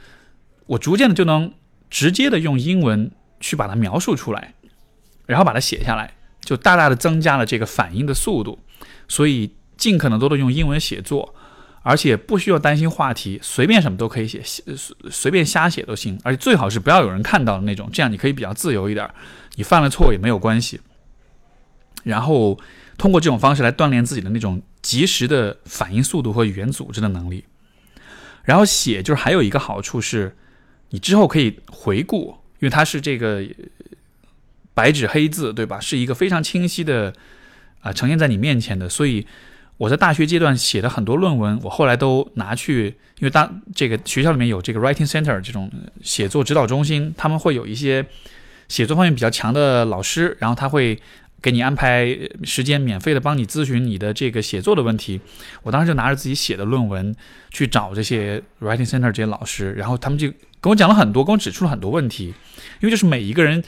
[0.65, 1.54] 我逐渐的就能
[1.89, 4.54] 直接的用英文去把它描述出来。
[5.28, 8.60] 然后把它写下来，就大大的增加了这个反应的速度。
[9.10, 11.36] 所以尽可能多的用英文写作，
[11.82, 16.20] 而且不需要担心话题，随便什么都可以写，随随便瞎写都行。
[16.24, 19.10] 而且最好是不要有人看到的那种，这样你可以比较自由一点，
[19.56, 20.80] 你犯了错也没有关系。
[22.04, 22.60] 然后
[22.98, 27.46] 通过这种方式来锻炼自己的那种及时的反应速度和语言组织的能力。
[28.44, 30.36] 然后写就是还有一个好处是，
[30.90, 33.46] 你之后可以回顾，因为它是这个。
[34.74, 35.80] 白纸黑字，对吧？
[35.80, 37.12] 是一个非常清晰的
[37.80, 38.88] 啊，呈现在你面前的。
[38.88, 39.26] 所以
[39.78, 42.88] 我在大学阶段写的很多论文，我后来都拿去，
[43.20, 48.04] 因为当这个学校里面有这个 writing center 这种写作指导中心，他们会有一些
[48.68, 51.00] 写作方面比较强的老师，然后他会
[51.42, 55.22] 给你安排时间，免费的帮你咨询你的这个写作的问题。
[55.62, 57.16] 我当时就拿着自己写的论文
[57.52, 60.28] 去找这些 writing center 这些老师，然后他们就
[60.60, 62.34] 跟我讲了很多，跟我指出了很多问题，
[62.80, 63.63] 因为就是每一个人。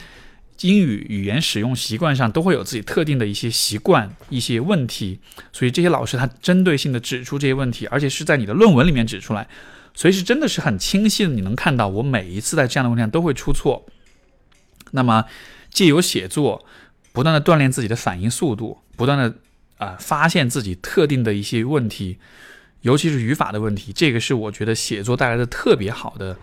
[0.62, 5.18] 英语语言使用习惯上都会有自己特定的一些习惯、一些问题，
[5.52, 9.48] 所以这些老师他针对性的指出这些问题，而且是在你的论文里面指出来，
[9.94, 13.86] 所以是真的是很清晰的，你能看到我每一次在这样的问题上都会出错。
[14.90, 15.24] 那么
[15.70, 16.66] 借由写作，
[17.12, 19.34] 不断的锻炼自己的反应速度，不断的
[19.78, 22.18] 啊发现自己特定的一些问题，
[22.82, 26.36] 尤其是语法的问题，这个是我觉得写作带来的特别好的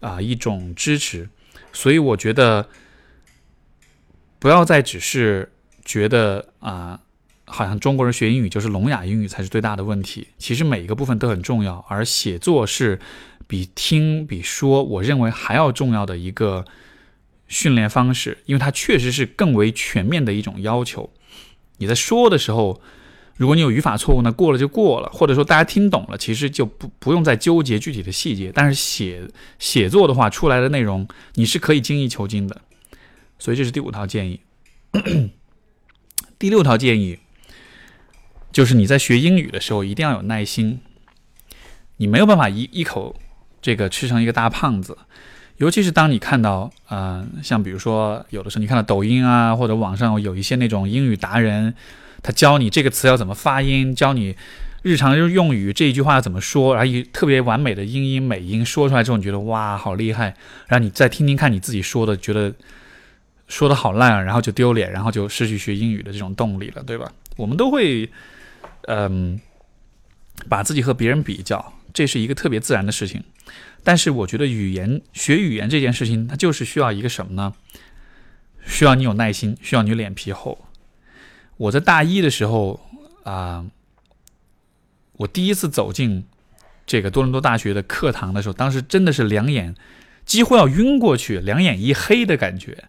[0.00, 1.28] 啊一种支持，
[1.74, 2.66] 所以我觉得。
[4.38, 5.50] 不要再只是
[5.84, 7.00] 觉得啊，
[7.44, 10.28] 好像中国人学英语就是聋哑英语才是最大的问题。
[10.38, 12.98] 其实每一个部分都很重要，而写作是
[13.46, 16.64] 比听比说，我认为还要重要的一个
[17.48, 21.10] 训练方式，因为它确实是更为全面的一种要求。
[21.78, 22.80] 你在说的时候，
[23.36, 28.52] 如果你有语法错误呢，过了就过了，或者说大家听懂了，其实就不不用再纠结具体的细节。
[28.54, 29.26] 但是写
[29.58, 32.60] 写作的话，出来的内容你是可以精益求精的。
[33.38, 34.40] 所以这是第五套建议，
[36.38, 37.18] 第六套建议
[38.50, 40.80] 就是你在学英语的时候一定要有耐心。
[41.98, 43.16] 你没有办法一一口
[43.60, 44.96] 这个吃成一个大胖子，
[45.56, 51.74] 尤其是当你看到，嗯，像比如说有的时候你看到抖音啊，或者网上有一些那种英语达人，
[52.22, 54.36] 他教你这个词要怎么发音，教你
[54.82, 60.34] 日常用语这一句话要怎么说，然后以特别完美的英音美音说出来之后，你觉得哇好厉害，
[60.68, 62.54] 然后你再听听看你自己说的，觉得。
[63.48, 67.10] 说的好烂啊，然后就丢脸，然后就失去学英语的这种动力了，对吧？
[67.36, 68.08] 我们都会，
[68.82, 69.40] 嗯，
[70.48, 73.24] 把自己和别人比较，这是一个特别自然的事情。
[73.82, 77.54] 但是我觉得语言学语言这件事情，它就是需要一个什么呢？
[78.66, 80.66] 需要你有耐心，需要你脸皮厚。
[81.56, 82.78] 我在大一的时候
[83.24, 83.64] 啊，
[85.12, 86.26] 我第一次走进
[86.86, 89.74] 这个多伦多大学的课堂的时候，当时真的是两眼
[90.26, 92.84] 几乎要晕过去，两眼一黑的感觉。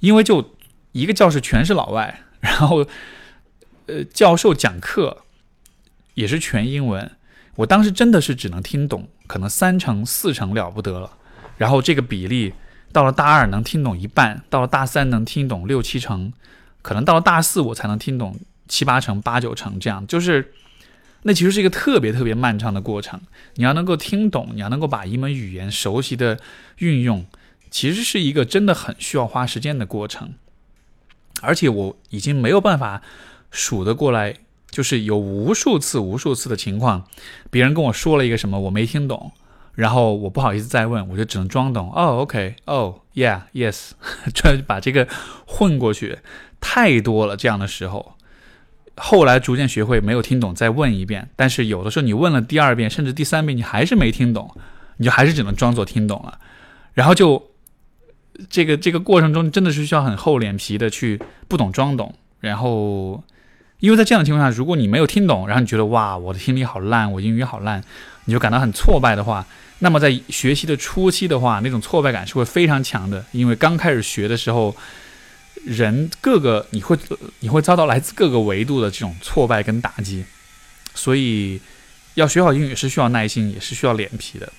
[0.00, 0.54] 因为就
[0.92, 2.86] 一个教室全是老外， 然后，
[3.86, 5.24] 呃，教授讲课
[6.14, 7.10] 也是全英文，
[7.56, 11.16] 我当时真的是只能听懂可能三成四成了不得了，
[11.56, 12.54] 然后这个比例
[12.92, 16.32] 到了大二能听懂一半，到了大三能听懂六七成，
[16.82, 20.52] 可能到了大四我才能听懂七八成八九成这样，就是
[21.22, 23.20] 那其实是一个特别特别漫长的过程，
[23.56, 26.38] 你要能够听懂，你要能够把一门语言熟悉的
[26.78, 27.26] 运用。
[27.70, 30.34] 其实是一个真的很需要花时间的过程，
[31.40, 33.02] 而且我已经没有办法
[33.50, 34.34] 数得过来，
[34.70, 37.06] 就是有无数次、无数次的情况，
[37.50, 39.32] 别人跟我说了一个什么我没听懂，
[39.74, 41.92] 然后我不好意思再问，我就只能装懂。
[41.92, 43.92] 哦，OK，哦，Yeah，Yes，
[44.34, 45.08] 这把这个
[45.46, 46.18] 混过去
[46.60, 47.36] 太多了。
[47.36, 48.14] 这样的时候，
[48.96, 54.54] 后来逐渐学会没有听懂再问一遍，但是有的时候你问了第二遍甚至第三遍，你还是没听懂，
[54.96, 56.38] 你就还是只能装作听懂了，
[56.94, 57.47] 然后就。
[58.48, 63.22] 这个这个过程中真的是需要很厚脸皮的去不懂装懂，然后，
[63.80, 67.82] 因为在这样的情况下，如果你没有听懂，然后你觉得哇，我的听力好烂，我英语好烂，
[68.26, 69.44] 你就感到很挫败的话，
[69.80, 74.74] 那么在学习的初期的话，那种挫败感是会非常强的，因为刚开始学的时候，
[75.64, 76.96] 人各个你会
[77.40, 80.24] 你会遭到来自各个维度的这种挫败跟打击，
[80.94, 81.60] 所以
[82.14, 84.52] 要学好英语是需要耐心，也是需要脸皮的。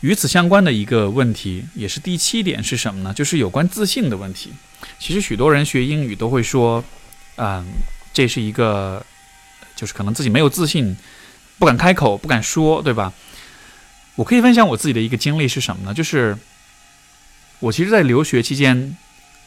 [0.00, 3.12] 与此相关的一个问题，也是第七点是什么呢？
[3.12, 4.52] 就是有关自信的问题。
[4.98, 6.84] 其实许多人学英语都会说，
[7.36, 7.66] 嗯，
[8.12, 9.04] 这是一个，
[9.74, 10.96] 就是可能自己没有自信，
[11.58, 13.12] 不敢开口，不敢说，对吧？
[14.14, 15.92] 我可以分享我自己的一个经历是什么呢？
[15.92, 16.38] 就是
[17.58, 18.96] 我其实，在留学期间，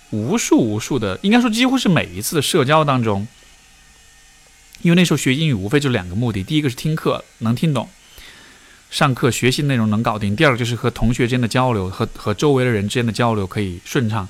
[0.09, 3.25] 无数无数的，应该说几乎是每一次的社交当中，
[4.81, 7.89] 因为那时候学英语无非就两个目的：第一个是听课能听懂。
[8.91, 14.27] 上课学习内容能搞定，第二个就是和同学之间的交流，和和周围的人之间的交流可以顺畅。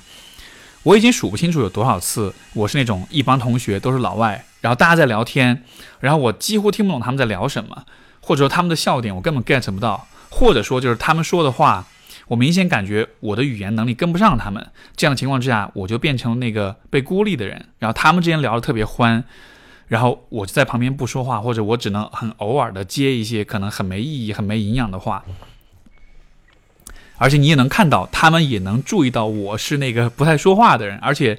[0.84, 5.64] 我已经数不清楚有多少次，我是那种一帮同学都是老外，然后大家在聊天，
[5.98, 7.84] 然后我几乎听不懂他们在聊什么，
[8.20, 11.84] 或者说他们的笑点我根本 get 不到，或者说就是他们说的话，
[12.28, 14.64] 我明显感觉我的语言能力跟不上他们。
[14.96, 19.24] 这样的情况之下，我就变成那个被孤立的人，然后他们之间聊得特别欢。
[19.92, 25.22] 然后我就在旁边不说话，或者我只能很偶尔的接一些可能很没意义、很没营养的话。
[27.18, 30.96] 而且你也能看到，他们也能注意到我是那个不太说话的人。
[31.00, 31.38] 而且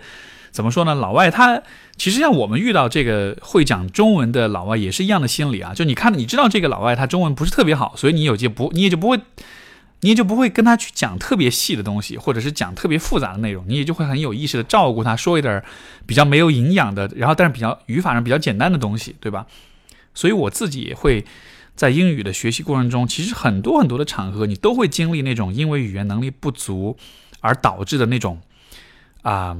[0.51, 0.93] 怎么说呢？
[0.93, 1.63] 老外他
[1.97, 5.73] 其实像我们遇到这个会讲中文的老外也是一样的心理啊。
[5.73, 9.19] 就你看，你知道这个老外他中文不是特别好，所以你有些不你也就不会。
[10.03, 15.63] 你也就不会跟他去讲特别细的东西，或者是讲特别复杂的内容，你也就会很有意识的照顾他，说一点
[16.05, 19.47] 比较没有营养的，然后但是比较语法上比较简单的东西，对吧？
[20.13, 21.23] 所以我自己也会
[21.73, 26.97] 在英语的学习过程中，其实很多很多的场合，你都会经历那种因为语言能力不足
[27.39, 28.41] 而导致的那种，
[29.21, 29.57] 啊，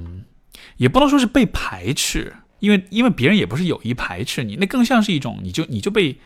[0.75, 6.17] 也不能说是被排斥，因为因为别人也不是有意排斥你，那更像是一种你就你就被。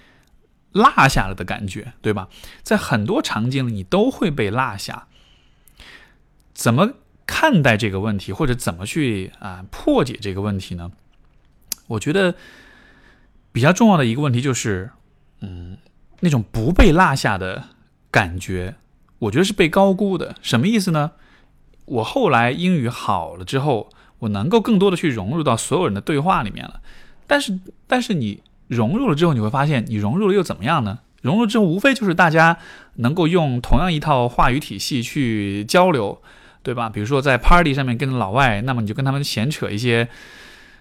[0.78, 2.30] 落下了的感觉，对吧？
[2.62, 5.08] 在很多场景里，你都会被落下。
[6.54, 6.94] 怎么
[7.26, 10.92] 看待这个问题，或者怎么去啊破解这个问题呢？
[11.88, 12.36] 我觉得
[13.52, 14.92] 比较重要的一个问题就是，
[15.42, 15.78] 嗯，
[16.22, 17.70] 那种不被落下的
[18.10, 18.76] 感觉，
[19.20, 20.36] 我觉得是被高估的。
[20.42, 21.12] 什么意思呢？
[21.86, 26.82] 我后来英语好了之后，我能够更多的去融入到所有人的对话里面了。
[27.26, 28.44] 但是，但是你。
[28.68, 31.00] 融入了之后，你会发现，你融入了又怎么样呢？
[31.22, 32.58] 融入之后，无非就是大家
[32.96, 36.22] 能够用同样一套话语体系去交流，
[36.64, 36.90] 对吧？
[36.90, 40.08] 比如说在 party 上面跟老外，那么你就跟他们闲扯一些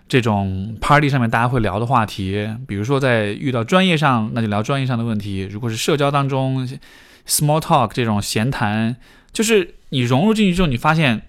[0.08, 2.48] 这种 party 上面大家会聊的话题。
[2.66, 5.48] 比如说在遇到专业上，那就聊专业上的问题。
[5.50, 6.68] 如果是社交当中
[7.26, 8.96] small talk 这种闲谈，
[9.32, 11.22] 就是你融入进去之后，你发现。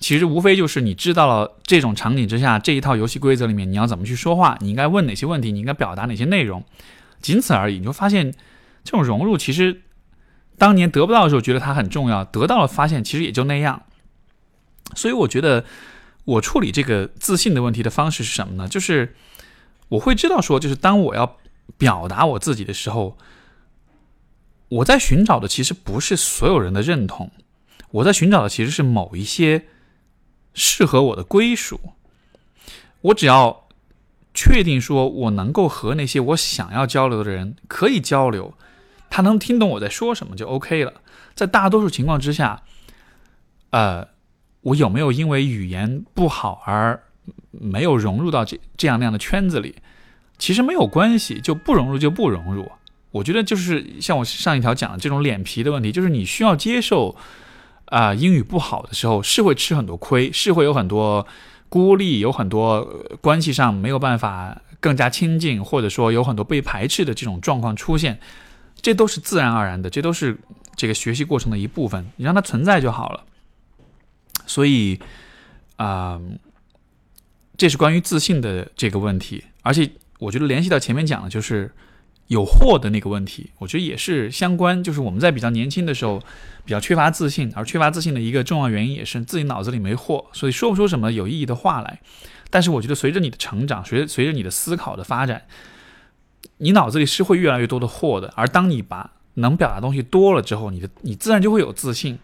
[0.00, 6.64] 其实无非就是你知道了这种场景之下这一套游戏规则里面你要怎么去说话，你应该问哪些问题，你应该表达哪些内容，
[7.20, 7.78] 仅此而已。
[7.80, 8.32] 你就发现
[8.84, 9.82] 这种融入其实
[10.56, 13.82] 当年得不到的时候觉得它很重要，得到了发现其实也就那样。
[14.94, 15.64] 所以我觉得
[16.24, 18.68] 我处理这个自信的问题的方式是什么呢？
[18.68, 19.16] 就是
[19.88, 21.36] 我会知道说，就是当我要
[21.76, 23.18] 表达我自己的时候，
[24.68, 27.32] 我在寻找的其实不是所有人的认同，
[27.90, 29.64] 我在寻找的其实是某一些。
[30.58, 31.78] 适合我的归属，
[33.00, 33.68] 我只要
[34.34, 38.52] 确定说我能够和那些我想要交流的人可以交流，
[39.08, 40.94] 他能听懂我在说什么就 OK 了。
[41.36, 42.60] 在大多数情况之下，
[43.70, 44.08] 呃，
[44.62, 47.00] 我有没有因为语言不好而
[47.52, 49.76] 没有融入到这这样那样的圈子里，
[50.38, 52.68] 其实没有关系，就不融入就不融入。
[53.12, 57.14] 我觉得就是像我上一条讲的这种脸皮的问题，就是你需要接受。
[57.88, 61.26] 啊，英语不好的时候是会吃很多亏，是会有很多
[61.68, 62.82] 孤立，有很多
[63.20, 68.20] 关系上没有办法更加亲近，或者说有很多被排斥的这种状况出现，
[68.80, 70.38] 这都是自然而然的，这都是
[70.76, 73.24] 这个学习过程的一部分，你让它存在就好了。
[74.46, 74.98] 所以，
[75.76, 76.20] 啊，
[77.56, 81.72] 这是关于自信的这个问题，而且我觉得联系到前面讲的，就是
[82.28, 86.22] 有货的那个问题，我觉得也是相关，就是我们在比较年轻的时候。
[86.64, 91.98] 比较缺乏自信，而缺乏自信的一个重要原因也是自己脑子里没货，所以说不出什么有意义的话来。
[92.50, 95.44] 但是我觉得随着你的成长，随随着你的思考的发展，
[96.58, 98.30] 你脑子里是会越来越多的货的。
[98.36, 102.18] 而当你把能表达东西多了之后，你的你自然就会有自信。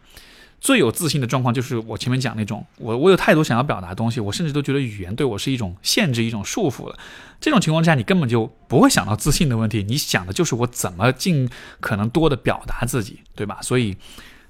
[0.64, 6.98] 最有自信的状况就是我前面讲那种，我我有太多想要表达的东西，我甚至都觉得语言对我是一种限制、一种束缚了。
[7.38, 11.46] 这种情况下，你根本就不会想到自信的问题，你想的就是我怎么尽
[11.80, 13.58] 可能多的表达自己，对吧？
[13.60, 13.94] 所以。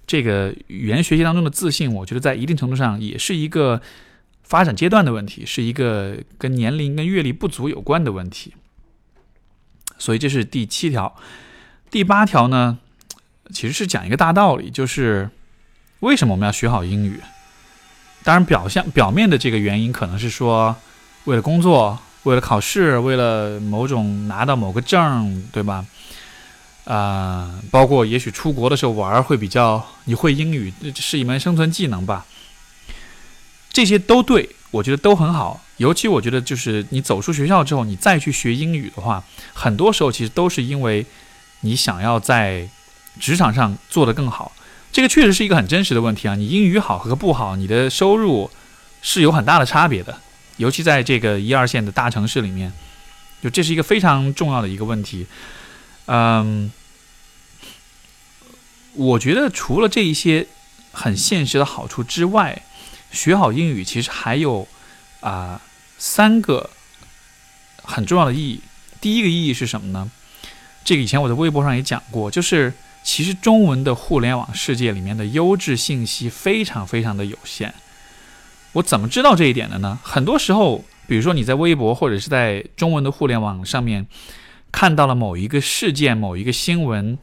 [0.07, 3.81] 这个语言学习当中的自信，我觉得在一定程度上也是一个
[4.43, 8.53] 发展阶段的问题，是一个跟年龄、跟阅历不足有关的问题。
[9.97, 11.17] 所以这是第七条。
[11.91, 12.79] 第八条呢，
[13.51, 15.31] 其实是讲一个大道理，就是
[16.05, 17.19] 为什么我们要学好英语？
[18.23, 20.77] 当然，表象表面的这个原因可能是说，
[21.25, 25.87] 为了工作，为了考试，为了某种拿到某个证，对吧？
[26.85, 32.27] 啊，包括也许出国的时候玩会比较，你会英语是一门生存技能吧，
[33.73, 35.63] 这些都对我觉得都很好。
[35.79, 39.25] 尤其我觉得就是你走出学校之后，你再去学英语的话，
[39.55, 41.07] 很多时候其实都是因为
[41.61, 42.69] 你想要在
[43.19, 44.53] 职场上做得更好。
[44.95, 46.37] 这个确实是一个很真实的问题啊！
[46.37, 48.49] 你英语好和不好，你的收入
[49.03, 50.21] 是有很大的差别的，
[50.57, 52.73] 尤其在这个一二线的大城市里面，
[53.43, 55.27] 就这是一个非常重要的一个问题。
[56.07, 56.71] 嗯，
[58.93, 60.47] 我觉得除了这一些
[60.93, 62.63] 很现实的好处之外，
[63.11, 64.69] 学好英语其实还有
[65.19, 65.61] 啊
[65.99, 66.71] 三个
[67.83, 68.61] 很重要的意义。
[69.01, 70.09] 第一个意义是什么呢？
[70.85, 72.73] 这个以前我在微博上也讲过，就是
[73.05, 77.73] 其实中文的互联网世界里面的优质信息非常非常的有限。
[78.73, 80.01] 我怎么知道这一点的呢？
[80.03, 84.09] 很多时候，比如说你在微博或者是在中文的互联网上面。
[84.77, 87.17] 看到了某一个事件、某一个新闻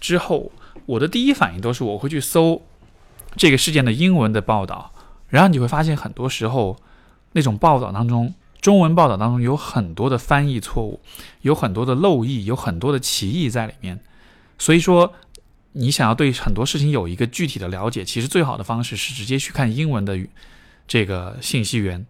[0.00, 0.50] 之后，
[0.86, 2.62] 我的第一反应都是我会去搜
[3.36, 4.90] 这个事件的英文的报道，
[5.28, 6.78] 然后你会发现很多时候
[7.32, 10.98] 那种报道当中，中文报道当中有很多的翻译错误，
[11.42, 14.00] 有很多的漏译，有很多的歧义在里面。
[14.58, 15.12] 所以说，
[15.74, 20.18] 你想要对很多事情有一个具体的了解，其实最好的方式是直接去看英文的
[20.88, 22.04] 这个信息源。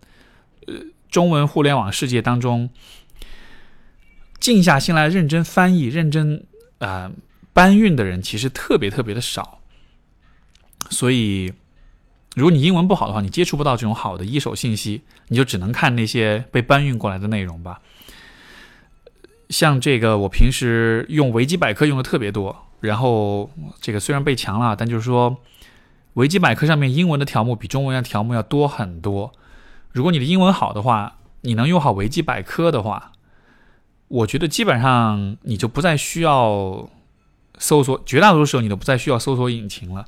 [0.66, 0.74] 呃，
[1.10, 2.70] 中文互联网世界当中。
[4.40, 6.44] 静下心来认真翻译、认真
[6.76, 7.10] 啊
[7.54, 9.60] 搬运的人其实特别特别的少，
[10.90, 11.54] 所以
[12.34, 17.80] 如果你英文不好的话，你接触不到这种好的一手信息，你就只能看那些被搬运过来的内容吧。
[19.48, 25.36] 像这个，我平时用维基百科用的特别多，然后这个虽然被强了，但就是说
[26.14, 29.32] 维基百科上面英文的条目比中文的条目要多很多。
[29.90, 33.12] 如果你的英文好的话，你能用好维基百科的话。
[34.08, 36.88] 我觉得基本上你就不再需要
[37.58, 40.06] 搜索，绝大多数时候你都不再需要搜索引擎了，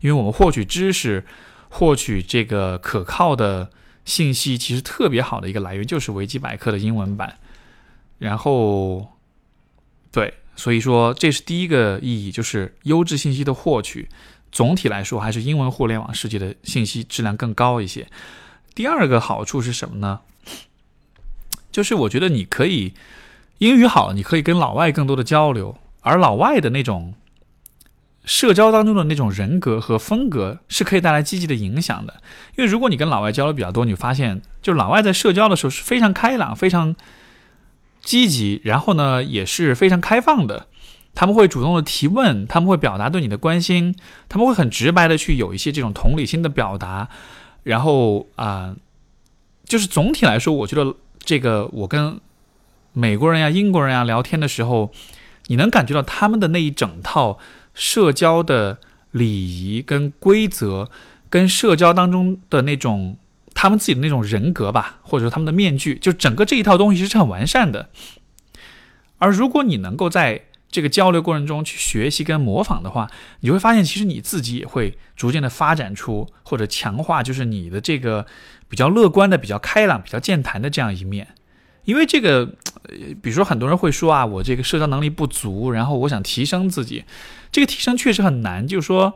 [0.00, 1.26] 因为我们获取知识、
[1.68, 3.70] 获取这个可靠的
[4.04, 7.36] 信息，其实特别好的一个来源就是维基百科的英文版。
[8.18, 9.08] 然后，
[10.12, 14.08] 对，所以说这是第一个意义，就是优质信息的获取。
[14.52, 18.06] 总体来说，还是英文互联网世界的信息质量更高一些。
[18.72, 20.20] 第二个好处是什么呢？
[21.72, 22.94] 就是我觉得你可以。
[23.58, 27.14] 英语好，你可以跟老外更多的交流，而老外的那种
[28.24, 32.22] 社交当中的那种人格和风格是可以带来积极的影响的。
[32.56, 36.94] 因为如果你跟老外交流比较多，你发现就老外在社交的时候是非常开朗、非常
[38.02, 40.66] 积极，然后呢也是非常开放的。
[41.14, 43.94] 他们会主动的提问，他们会表达对你的关心，
[44.28, 47.08] 他们会很直白的去有一些这种同理心的表达。
[47.62, 48.74] 然后啊，
[49.64, 52.20] 就是总体来说，我觉得这个我跟。
[52.94, 54.92] 美国人呀，英国人呀，聊天的时候，
[55.46, 57.38] 你能感觉到他们的那一整套
[57.72, 58.80] 社交的
[59.12, 60.90] 礼仪跟规则，
[61.30, 63.16] 跟社交当中的那种
[63.62, 67.90] 他们自己的那种人格吧，或者说他们的面具，就整个这一套东西是很完善的。
[69.18, 73.08] 而如果你能够在这个交流过程中去学习跟模仿的话，
[73.38, 78.26] 你会发现，其实你自己也会逐渐的发展出或者强化，就是你的这个
[78.68, 81.28] 比较乐观的、比较开朗、比较健谈的这样一面。
[81.84, 82.44] 因为这个，
[83.22, 87.04] 比如说很多人会说啊，我这个社交能力不足，然后我想提升自己，
[87.52, 88.66] 这个提升确实很难。
[88.66, 89.14] 就是说，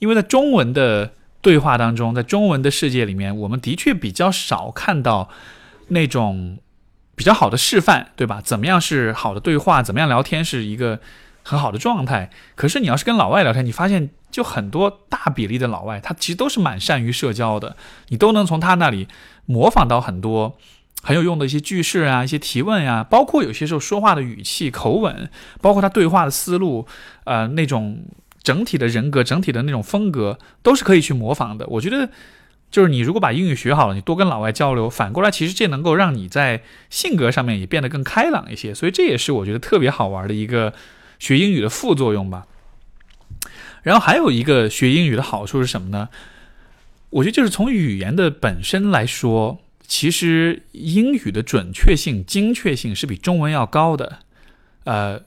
[0.00, 1.12] 因为在中文的
[1.46, 5.28] 对话当中，在中文的世界里面，我们的确比较少看到
[5.90, 6.58] 那种
[7.14, 8.40] 比较好的示范，对吧？
[8.40, 9.80] 怎么样是好的对话？
[9.80, 10.98] 怎么样聊天是一个
[11.44, 12.30] 很好的状态？
[12.56, 17.76] 可是你要是跟老外聊天，你发现就很多大比例的老外，他其实都是蛮善于社交的，
[18.08, 19.06] 你都能从他那里
[19.44, 20.58] 模仿到很多。
[21.04, 25.30] 很有用的一些句式啊，一些提问呀，包括有些时候说话的语气、口吻，
[25.60, 26.84] 包括他对话的思路，
[27.22, 28.02] 呃，那种
[28.46, 31.66] 整体的人格、整体的那种风格，都是可以去模仿的。
[31.66, 32.08] 我觉得，
[32.70, 38.72] 就是你如果把英语学好了，你多跟老外交流，反过来其实这能够让你在性格上面也变得更开朗一些。
[38.72, 40.72] 所以这也是我觉得特别好玩的一个
[41.18, 42.46] 学英语的副作用吧。
[43.82, 46.08] 然后还有一个学英语的好处是什么呢？
[47.10, 49.58] 我觉得就是从语言的本身来说。
[49.88, 54.18] 其实英语的准确性、精确性是比中文要高的，
[54.82, 55.22] 呃，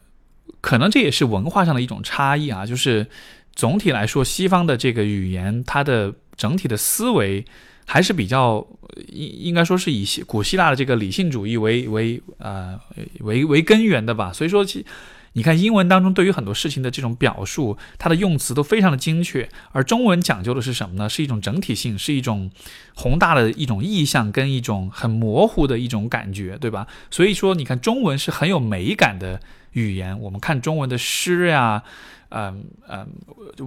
[0.61, 2.65] 可能这也是文化上的一种差异啊。
[2.65, 3.07] 就是
[3.55, 7.45] 总体来说，西方的这个语言，它的整体的思维
[7.85, 8.65] 还是比较
[9.07, 12.79] 应应该说是以古希腊的这个理性主义为为呃
[13.19, 14.31] 为为根源的吧。
[14.33, 14.85] 所以说其。
[15.33, 21.07] 你看英文当中对于很多事情的这种表述，它的用词都非常的精确，而中文讲究的是什么呢？
[21.07, 22.49] 是一种整体性，是一种
[22.95, 26.87] 宏大的一种意象跟一种很模糊的一种感觉，对吧？
[27.11, 29.39] 所以说，你看中文是很有美感的
[29.73, 31.83] 语言，我们看中文的诗呀，
[32.29, 33.07] 嗯嗯，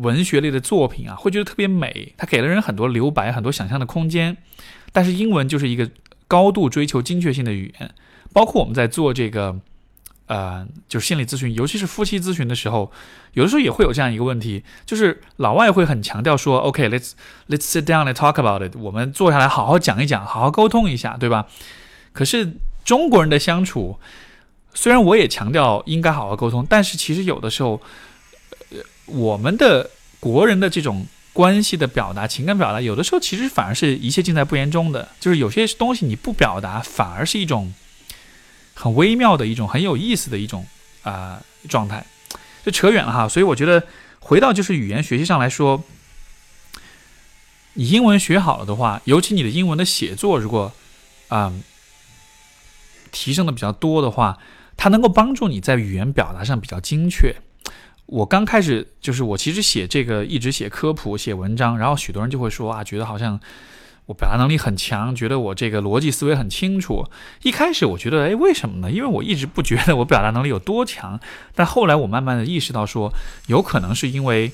[0.03, 4.37] 文学类的作品啊，会觉得特别美，它给了人很多留白，很多想象的空间。
[4.93, 5.91] 但是英文就是一个
[6.29, 7.95] 高度追求精确性的语言，
[8.33, 9.61] 包括我们在做这个。
[10.27, 12.91] 呃，就是心理咨询，尤其是夫妻咨询的时候，
[13.35, 17.11] 有的时候也会有这样一个问题，就是老外会很强调说，OK，let's
[17.49, 21.49] let's sit down and talk about it，我们坐下来好好讲一讲，好好沟通一下，对吧？
[22.15, 23.99] 可是中国人的相处，
[24.75, 27.81] 虽然我也强调应该好好沟通，但是其实有的时候，
[28.70, 37.73] 呃，我们的国人的这种关系的表达、情感表达，有的时候其实反而是一切尽在不言中的，就是有些东西你不表达，反而是一种。
[38.75, 40.66] 很微妙的一种很有意思的一种
[41.03, 42.05] 啊状态，
[42.64, 43.29] 就扯远了哈。
[43.29, 43.87] 所以我觉得
[44.18, 45.85] 回到就是语言学习上来说，
[47.75, 50.73] 你英文学好了的话，尤其你的英文的写作如果
[51.29, 51.53] 啊
[53.12, 54.39] 提升的比较多的话，
[54.83, 57.33] 它能够帮助你在语言表达上比较精确。
[58.07, 63.39] 我刚开始就是我其实写这个一直写科普写文章，然后许多人就会说啊，觉得好像。
[64.07, 67.07] 我表达能力很强，觉得我这个逻辑思维很清楚。
[67.45, 68.91] 一开始我觉得，哎，为什么呢？
[68.91, 71.20] 因为我一直不觉得我表达能力有多强。
[71.55, 73.12] 但后来我慢慢的意识到，说
[73.47, 74.51] 有可能是因为，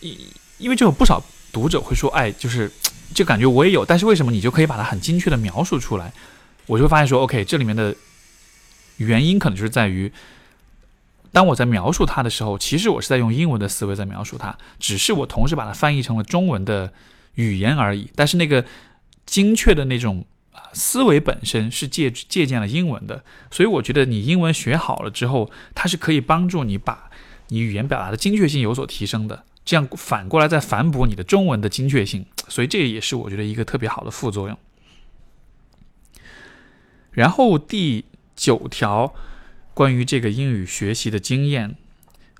[0.00, 0.16] 因
[0.56, 1.22] 因为就有不少
[1.52, 2.72] 读者会说，哎，就是
[3.12, 6.10] 就感觉我也有，但是为什么你就可以把它很精确的描述出来？
[6.66, 7.94] 我就会发现说，OK，这里面的
[8.96, 10.12] 原因可能就是在于，
[11.32, 16.92] 当我在描述它的时候，其实我是在用英文的思维在描述它，只是我同时把它翻译成了中文的。
[17.36, 18.62] 语言而已，但是那个
[19.24, 20.26] 精确的那种
[20.74, 27.10] 思维本身是借借鉴了英文的，所以我觉得你英文学好了之后，它是可以帮助你把
[27.48, 34.58] 你语言表达的精确性有所提升的，这样反过来再反哺你的中文的精确性，所以这也是我觉得一个特别好的副作用。
[37.12, 38.04] 然后第
[38.36, 39.14] 九条
[39.74, 41.76] 关于这个英语学习的经验，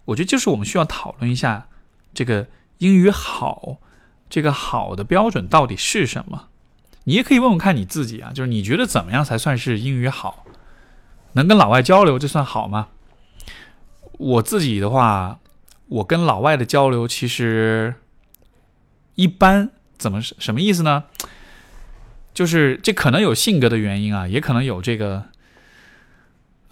[0.06, 1.68] 我觉得就是我们需要讨论一下
[2.12, 3.78] 这个英语好。
[4.28, 6.48] 这个好的标准到底是什么？
[7.04, 10.46] 你也可以问问看你自己啊，就是你觉得怎么样才算是英语好？
[11.32, 12.88] 能跟老外交流，这算好吗？
[14.12, 15.40] 我自己的话，
[15.88, 17.94] 我跟老外的交流其实
[19.14, 19.70] 一般。
[19.98, 21.04] 怎么什么意思呢？
[22.34, 25.26] 就是这可能有性格的原因啊，也可能有这个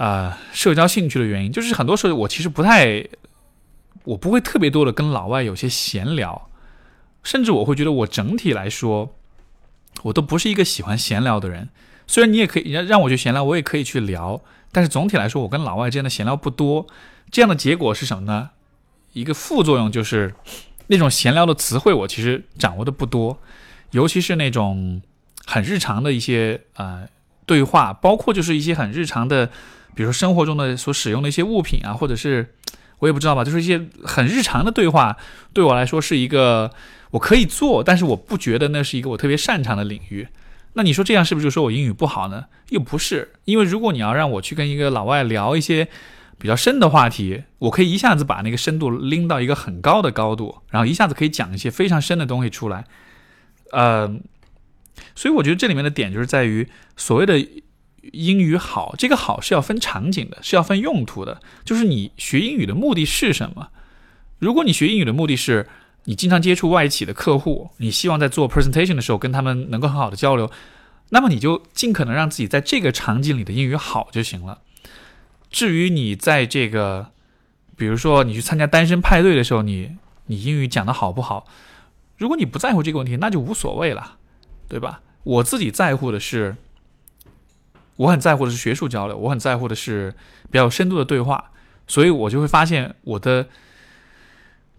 [0.00, 1.52] 啊社交兴趣的原因。
[1.52, 3.04] 就是很多时候我其实不太，
[4.04, 6.48] 我不会特别多的跟老外有些闲聊。
[7.22, 9.14] 甚至我会觉得，我整体来说，
[10.04, 11.68] 我都不是一个喜欢闲聊的人。
[12.06, 14.42] 虽然你也可以让让我去闲聊，我也可以去聊，
[14.72, 16.86] 但是总体来说，我跟老外之间的闲聊不多。
[17.30, 18.50] 这样的结果是什么呢？
[19.12, 20.34] 一个副作用就是，
[20.86, 23.38] 那种闲聊的词汇我其实掌握的不多，
[23.90, 25.02] 尤其是那种
[25.44, 27.06] 很日常的一些呃
[27.44, 29.50] 对话，包括就是一些很日常的，
[29.94, 32.54] 比如说生活中的所使用的一些物品啊，或者是
[32.98, 35.16] 我也不知道吧，就是一些很日常的对话，
[35.52, 36.70] 对我来说是一个。
[37.12, 40.28] 我可以做，但是我不觉得那是一个我特别擅长的领域。
[40.74, 42.44] 那你说这样是不是就说我英语不好呢？
[42.68, 45.88] 又不是，因为如果你要让我去跟一个老外聊一些
[46.38, 52.84] 比较深的话题，我可以一下子把那个深度拎到一个很高的高度，然后一下子可以讲一些非常深的东西出来。
[53.72, 54.08] 呃，
[55.16, 57.44] 所以我觉得这里面的点就是在于所谓的
[58.12, 63.68] 英语好，这个好是要分场景的，是要分用途的，就是你学英语的目的是什么？
[64.38, 65.68] 如果你学英语的目的是
[66.04, 70.50] 你经常接触外企的客户，你希望在做 presentation 的时候跟他们能够很好的交流，
[71.10, 74.60] 那么你就尽可能让自己在这个场景里的英语好就行了。
[75.50, 77.08] 至于你在这个，
[77.76, 79.96] 比如说你去参加单身派对的时候，你
[80.26, 81.46] 你英语讲的好不好？
[82.16, 84.16] 如果你不在乎这个问题，那就无所谓了，
[84.68, 85.02] 对吧？
[85.24, 86.56] 我自己在乎的是，
[88.00, 90.14] 我很在乎的是学术交流，我很在乎的是
[90.50, 91.52] 比较深度的对话，
[91.86, 93.46] 所以我就会发现我的。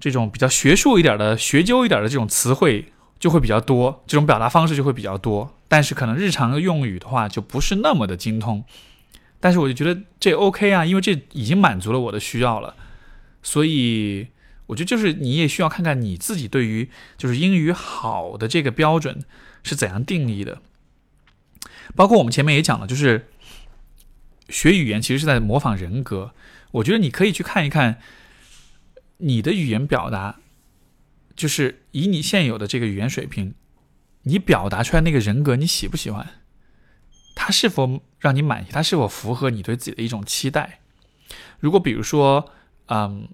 [0.03, 5.55] 这种比较学术一点的、学究一点的这种词汇就会比较多，这种表达方式就会比较多。
[5.67, 8.65] 但是可能日常的用语的话就不是那么的精通。
[9.39, 12.75] 但是我就觉得这 OK 啊，因为这已经满足了我的需要了。
[13.43, 14.29] 所以
[14.65, 19.23] 我觉得就是你也需要看看你自己对于就是英语好的这个标准
[19.61, 20.63] 是怎样定义的。
[21.95, 23.27] 包括我们前面也讲了，就是
[24.49, 26.33] 学语言其实是在模仿人格。
[26.71, 27.99] 我觉得你可以去看一看。
[29.23, 30.39] 你的语言表达，
[31.35, 33.53] 就是以你现有的这个语言水平，
[34.23, 36.27] 你表达出来那个人格，你喜不喜欢？
[37.35, 38.65] 他是否让你满意？
[38.71, 40.79] 他是否符合你对自己的一种期待？
[41.59, 42.49] 如果比如说，
[42.87, 43.29] 嗯，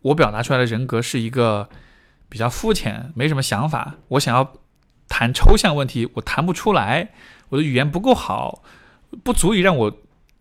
[0.00, 1.68] 我表达出来的人格是一个
[2.30, 4.54] 比较肤浅、没什么想法，我想要
[5.06, 7.10] 谈抽象问题，我谈不出来，
[7.54, 8.64] 我的语言不够好，
[9.22, 9.90] 不足以让我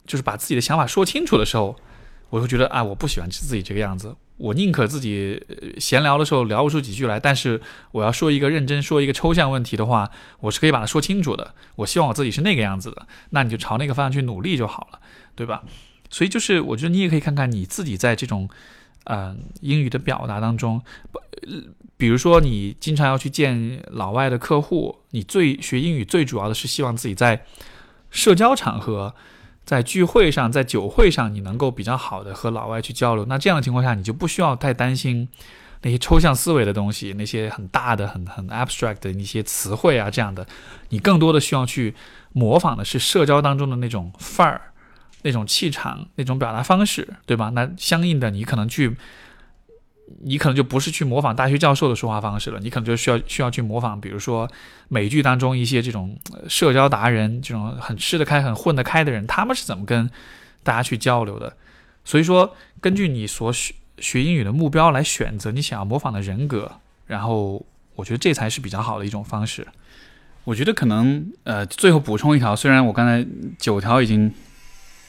[0.07, 1.75] 就是把自己的想法说清楚的时候。
[2.31, 5.39] 我会觉得啊，我不喜欢自己这个样子，我宁可自己
[5.77, 7.61] 闲聊的时候聊不出几句来，但是
[7.91, 10.09] 我要说一个认真说一个抽象问题的话，
[10.39, 11.53] 我是可以把它说清楚的。
[11.75, 14.99] 我希望我自己是那个样子的，那你就朝那个方向去努力就好了，
[15.35, 15.61] 对吧？
[16.09, 18.49] 所以就是我觉得你也可以看看你自己在这种，
[19.05, 20.81] 呃，英语的表达当中，
[21.97, 27.45] 比如说你经常要去见老外的客户，你最学英语最主要的是希望自己在
[28.09, 29.13] 社交场合。
[29.65, 35.25] 在聚会上，在酒会上，你能够比较好的和老外去交流，那这样的情况下，你就不需要太担心
[35.83, 40.45] 那些抽象思维的东西，那些很大的、很很 abstract 的一些词汇啊，这样的，
[40.89, 41.95] 你更多的需要去
[42.33, 44.72] 模仿的是社交当中的那种范儿、
[45.23, 47.49] 那种气场、那种表达方式，对吧？
[47.49, 48.95] 那相应的，你可能去。
[50.21, 54.47] 你可能就不是去模仿大学教授的说话方式了，你可能就需要需要去模仿，比如说
[54.89, 56.15] 美剧当中一些这种
[56.47, 60.07] 社交达人，这种很吃得开、很混得开的人，他们是怎么跟
[60.61, 61.55] 大家去交流的。
[62.03, 66.71] 所以说，根据你所学学英语的目标来选择你想要模仿的人格，
[67.07, 67.65] 然后
[67.95, 69.65] 我觉得这才是比较好的一种方式。
[70.43, 73.25] 我觉得可能呃，最后补充一条，虽然我刚才
[73.57, 74.31] 九条已经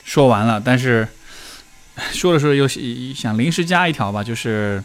[0.04, 1.08] 说完了，但是。
[2.12, 2.66] 说着说着又
[3.14, 4.82] 想临时加一条吧，就是，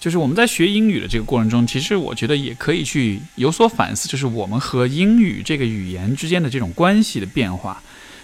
[0.00, 7.82] 就是我们在学英语的这个过程中，其实我觉得也可以去有所反思，就是我们和英语这个语言之间的这种关系的变化。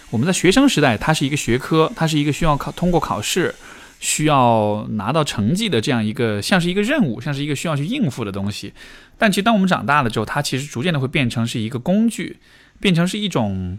[0.09, 3.53] 我们在学生时代，它是一个学科，它是一个需要考通过考试、
[3.99, 8.73] 需要拿到成绩的这样一个，像是一个任务，像是一个需要去应付的东西。
[9.19, 12.37] 但其实当我们长大了之后，它其实逐渐的会变成是一个工具，
[12.79, 13.77] 变成是一种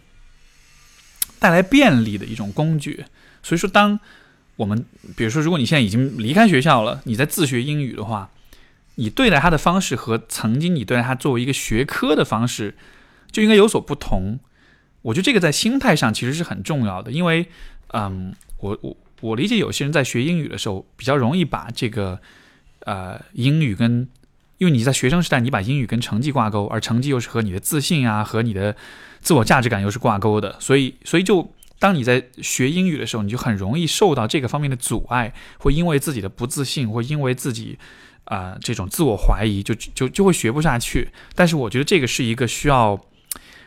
[1.47, 3.05] 带来便利的一种工具。
[3.41, 4.01] 所以说，当
[4.57, 4.85] 我们
[5.17, 8.31] 比如说，如果你现在已经离开学校了，你在自学英语的话，
[8.97, 12.75] 你对待它的方式和曾经你对待它作为一个学科的方式
[13.31, 14.41] 就应该有所不同。
[15.03, 17.47] 我觉得这个在心态上其实是很重要的，因为，
[17.93, 22.19] 嗯，我我我理解有些人在学英语的时候比较容易把这个
[22.81, 24.09] 呃英语跟，
[24.59, 28.75] 因为你在学生时代你把英语跟成绩挂钩，而成绩又是和你的自信啊和你的
[29.27, 31.53] 自我价值感又是挂钩的，所以所以就。
[31.79, 37.79] 当你在学英语的时候，你就很容易受到这个方面的阻碍，会因为自己的不自信，会因为自己
[38.25, 41.11] 啊这种自我怀疑，就就就会学不下去。
[41.35, 42.99] 但是我觉得这个是一个需要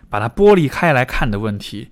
[0.09, 1.89] 把它剥离开来看的问题。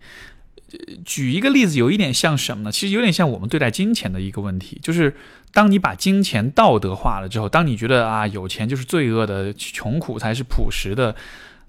[1.05, 2.72] 举一个例子，有一点像什么呢？
[2.72, 5.15] 其实有点像我们对待金钱的一个问题，就是
[5.53, 11.15] 当你把金钱道德化了之后，当你觉得啊有钱就是罪恶的，穷苦才是朴实的，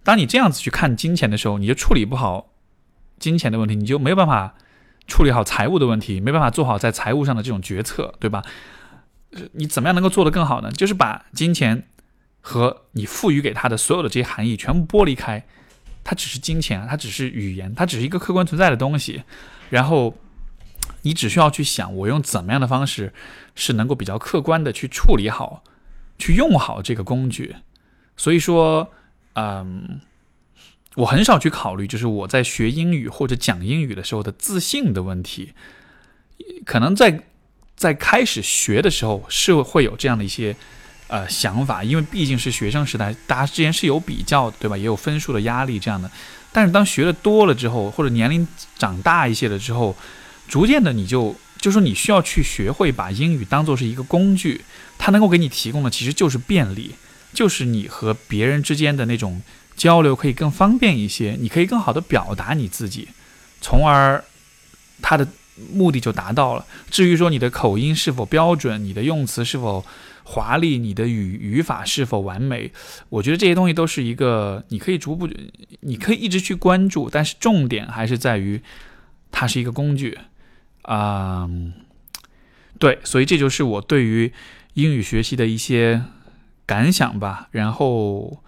[0.08, 2.48] 当你这样子去看金钱的时候，你就处理不好。
[3.18, 4.54] 金钱的问题，你就没有办法
[5.06, 8.42] 处理好财务的问题，没办法做好在财务上的这种决策，对吧？
[9.52, 10.72] 你怎么样能够做得更好呢？
[10.72, 11.86] 就是把金钱
[12.40, 15.44] 和你赋予给他的所有的这些含义全部剥离开，
[16.02, 19.24] 它只是金钱，它只是语言，它只是一个客观存在的东西。
[19.68, 20.16] 然后
[21.02, 23.12] 你只需要去想，我用怎么样的方式
[23.54, 25.62] 是能够比较客观的去处理好、
[26.18, 27.56] 去用好这个工具。
[28.16, 28.90] 所以说，
[29.38, 30.00] 嗯。
[30.94, 35.52] 我很少去考虑，就是我在学英语或者讲英语的时候的自信的问题。
[36.66, 37.22] 可能在
[37.76, 40.56] 在开始学的时候是会有这样的一些
[41.06, 44.76] 呃想法，因为毕竟是学生时代，大家之间是有比较的，对吧？
[44.76, 46.10] 也有分数的压力这样的。
[46.52, 49.94] 但是当学的多了之后，或者年龄长大一些了之后，
[50.48, 54.62] 逐渐的你就就说你需要去学会把英语当做是一个工具，
[54.98, 56.96] 它能够给你提供的其实就是便利，
[57.32, 59.42] 就是你和别人之间的那种。
[59.78, 63.10] 交流可以更方便一些，你可以更好的表达你自己，
[63.60, 64.24] 从而
[65.00, 65.28] 它的
[65.72, 66.66] 目的就达到了。
[66.90, 69.86] 至于说你的口音是否标准，你的用词是否
[70.24, 72.72] 华丽，你的语语法是否完美，
[73.08, 75.28] 我觉得这些东西都是一个你可以逐步，
[75.82, 78.60] 你可以一直去关注，但是重点还是在于
[79.30, 80.18] 它是一个工具
[80.82, 81.48] 啊。
[82.80, 84.32] 对，所以这就是我对于
[84.74, 86.02] 英语学习的一些
[86.68, 87.48] 感想吧。
[87.50, 88.44] 然后。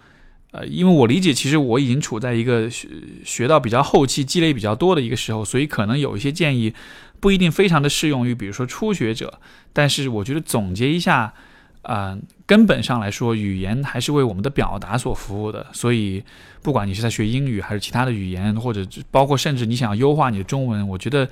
[0.53, 2.85] 呃，因为我理解，其实我已经处在一个学
[3.23, 6.73] 学到比较后期、积累比较多的一个时候，所以可能有一些建议
[7.21, 9.39] 不一定非常的适用于，比如说初学者。
[9.71, 11.33] 但是我觉得总结一下，
[11.83, 15.65] 啊，根本上来说，语言还是为我们的表达所服务的。
[15.71, 16.21] 所以，
[16.61, 21.29] 不管你是在学英语还是其他的语言，或者包括甚至你想要优化你的中文，我觉得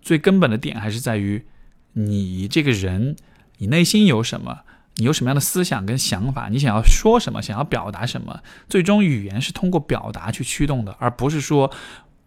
[0.00, 1.44] 最根本的点还是在于
[1.92, 3.14] 你这个人，
[3.58, 4.60] 你内心有什么。
[4.96, 6.48] 你有什么样的思想跟想法？
[6.48, 7.42] 你想要说什么？
[7.42, 8.40] 想要表达什么？
[8.68, 11.70] 最终语言是通过表达去驱动的，而不是说，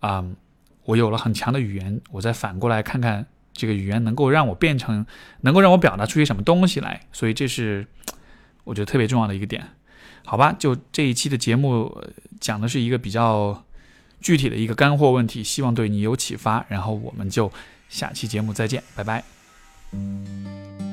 [0.01, 0.25] 啊，
[0.83, 5.05] 我有了很强的语言，我再反过来看看这个语言能够让我变成，
[5.41, 7.01] 能够让我表达出些什么东西来。
[7.13, 7.87] 所以这是
[8.65, 9.65] 我觉得特别重要的一个点。
[10.25, 12.03] 好吧，就这一期的节目
[12.41, 13.63] 讲的是一个比较
[14.19, 16.65] 具体的一个干货问题，希望对你有启发。
[16.67, 17.49] 然后我们就
[17.87, 19.23] 下期节目再见，拜拜。
[19.93, 20.86] 嗯。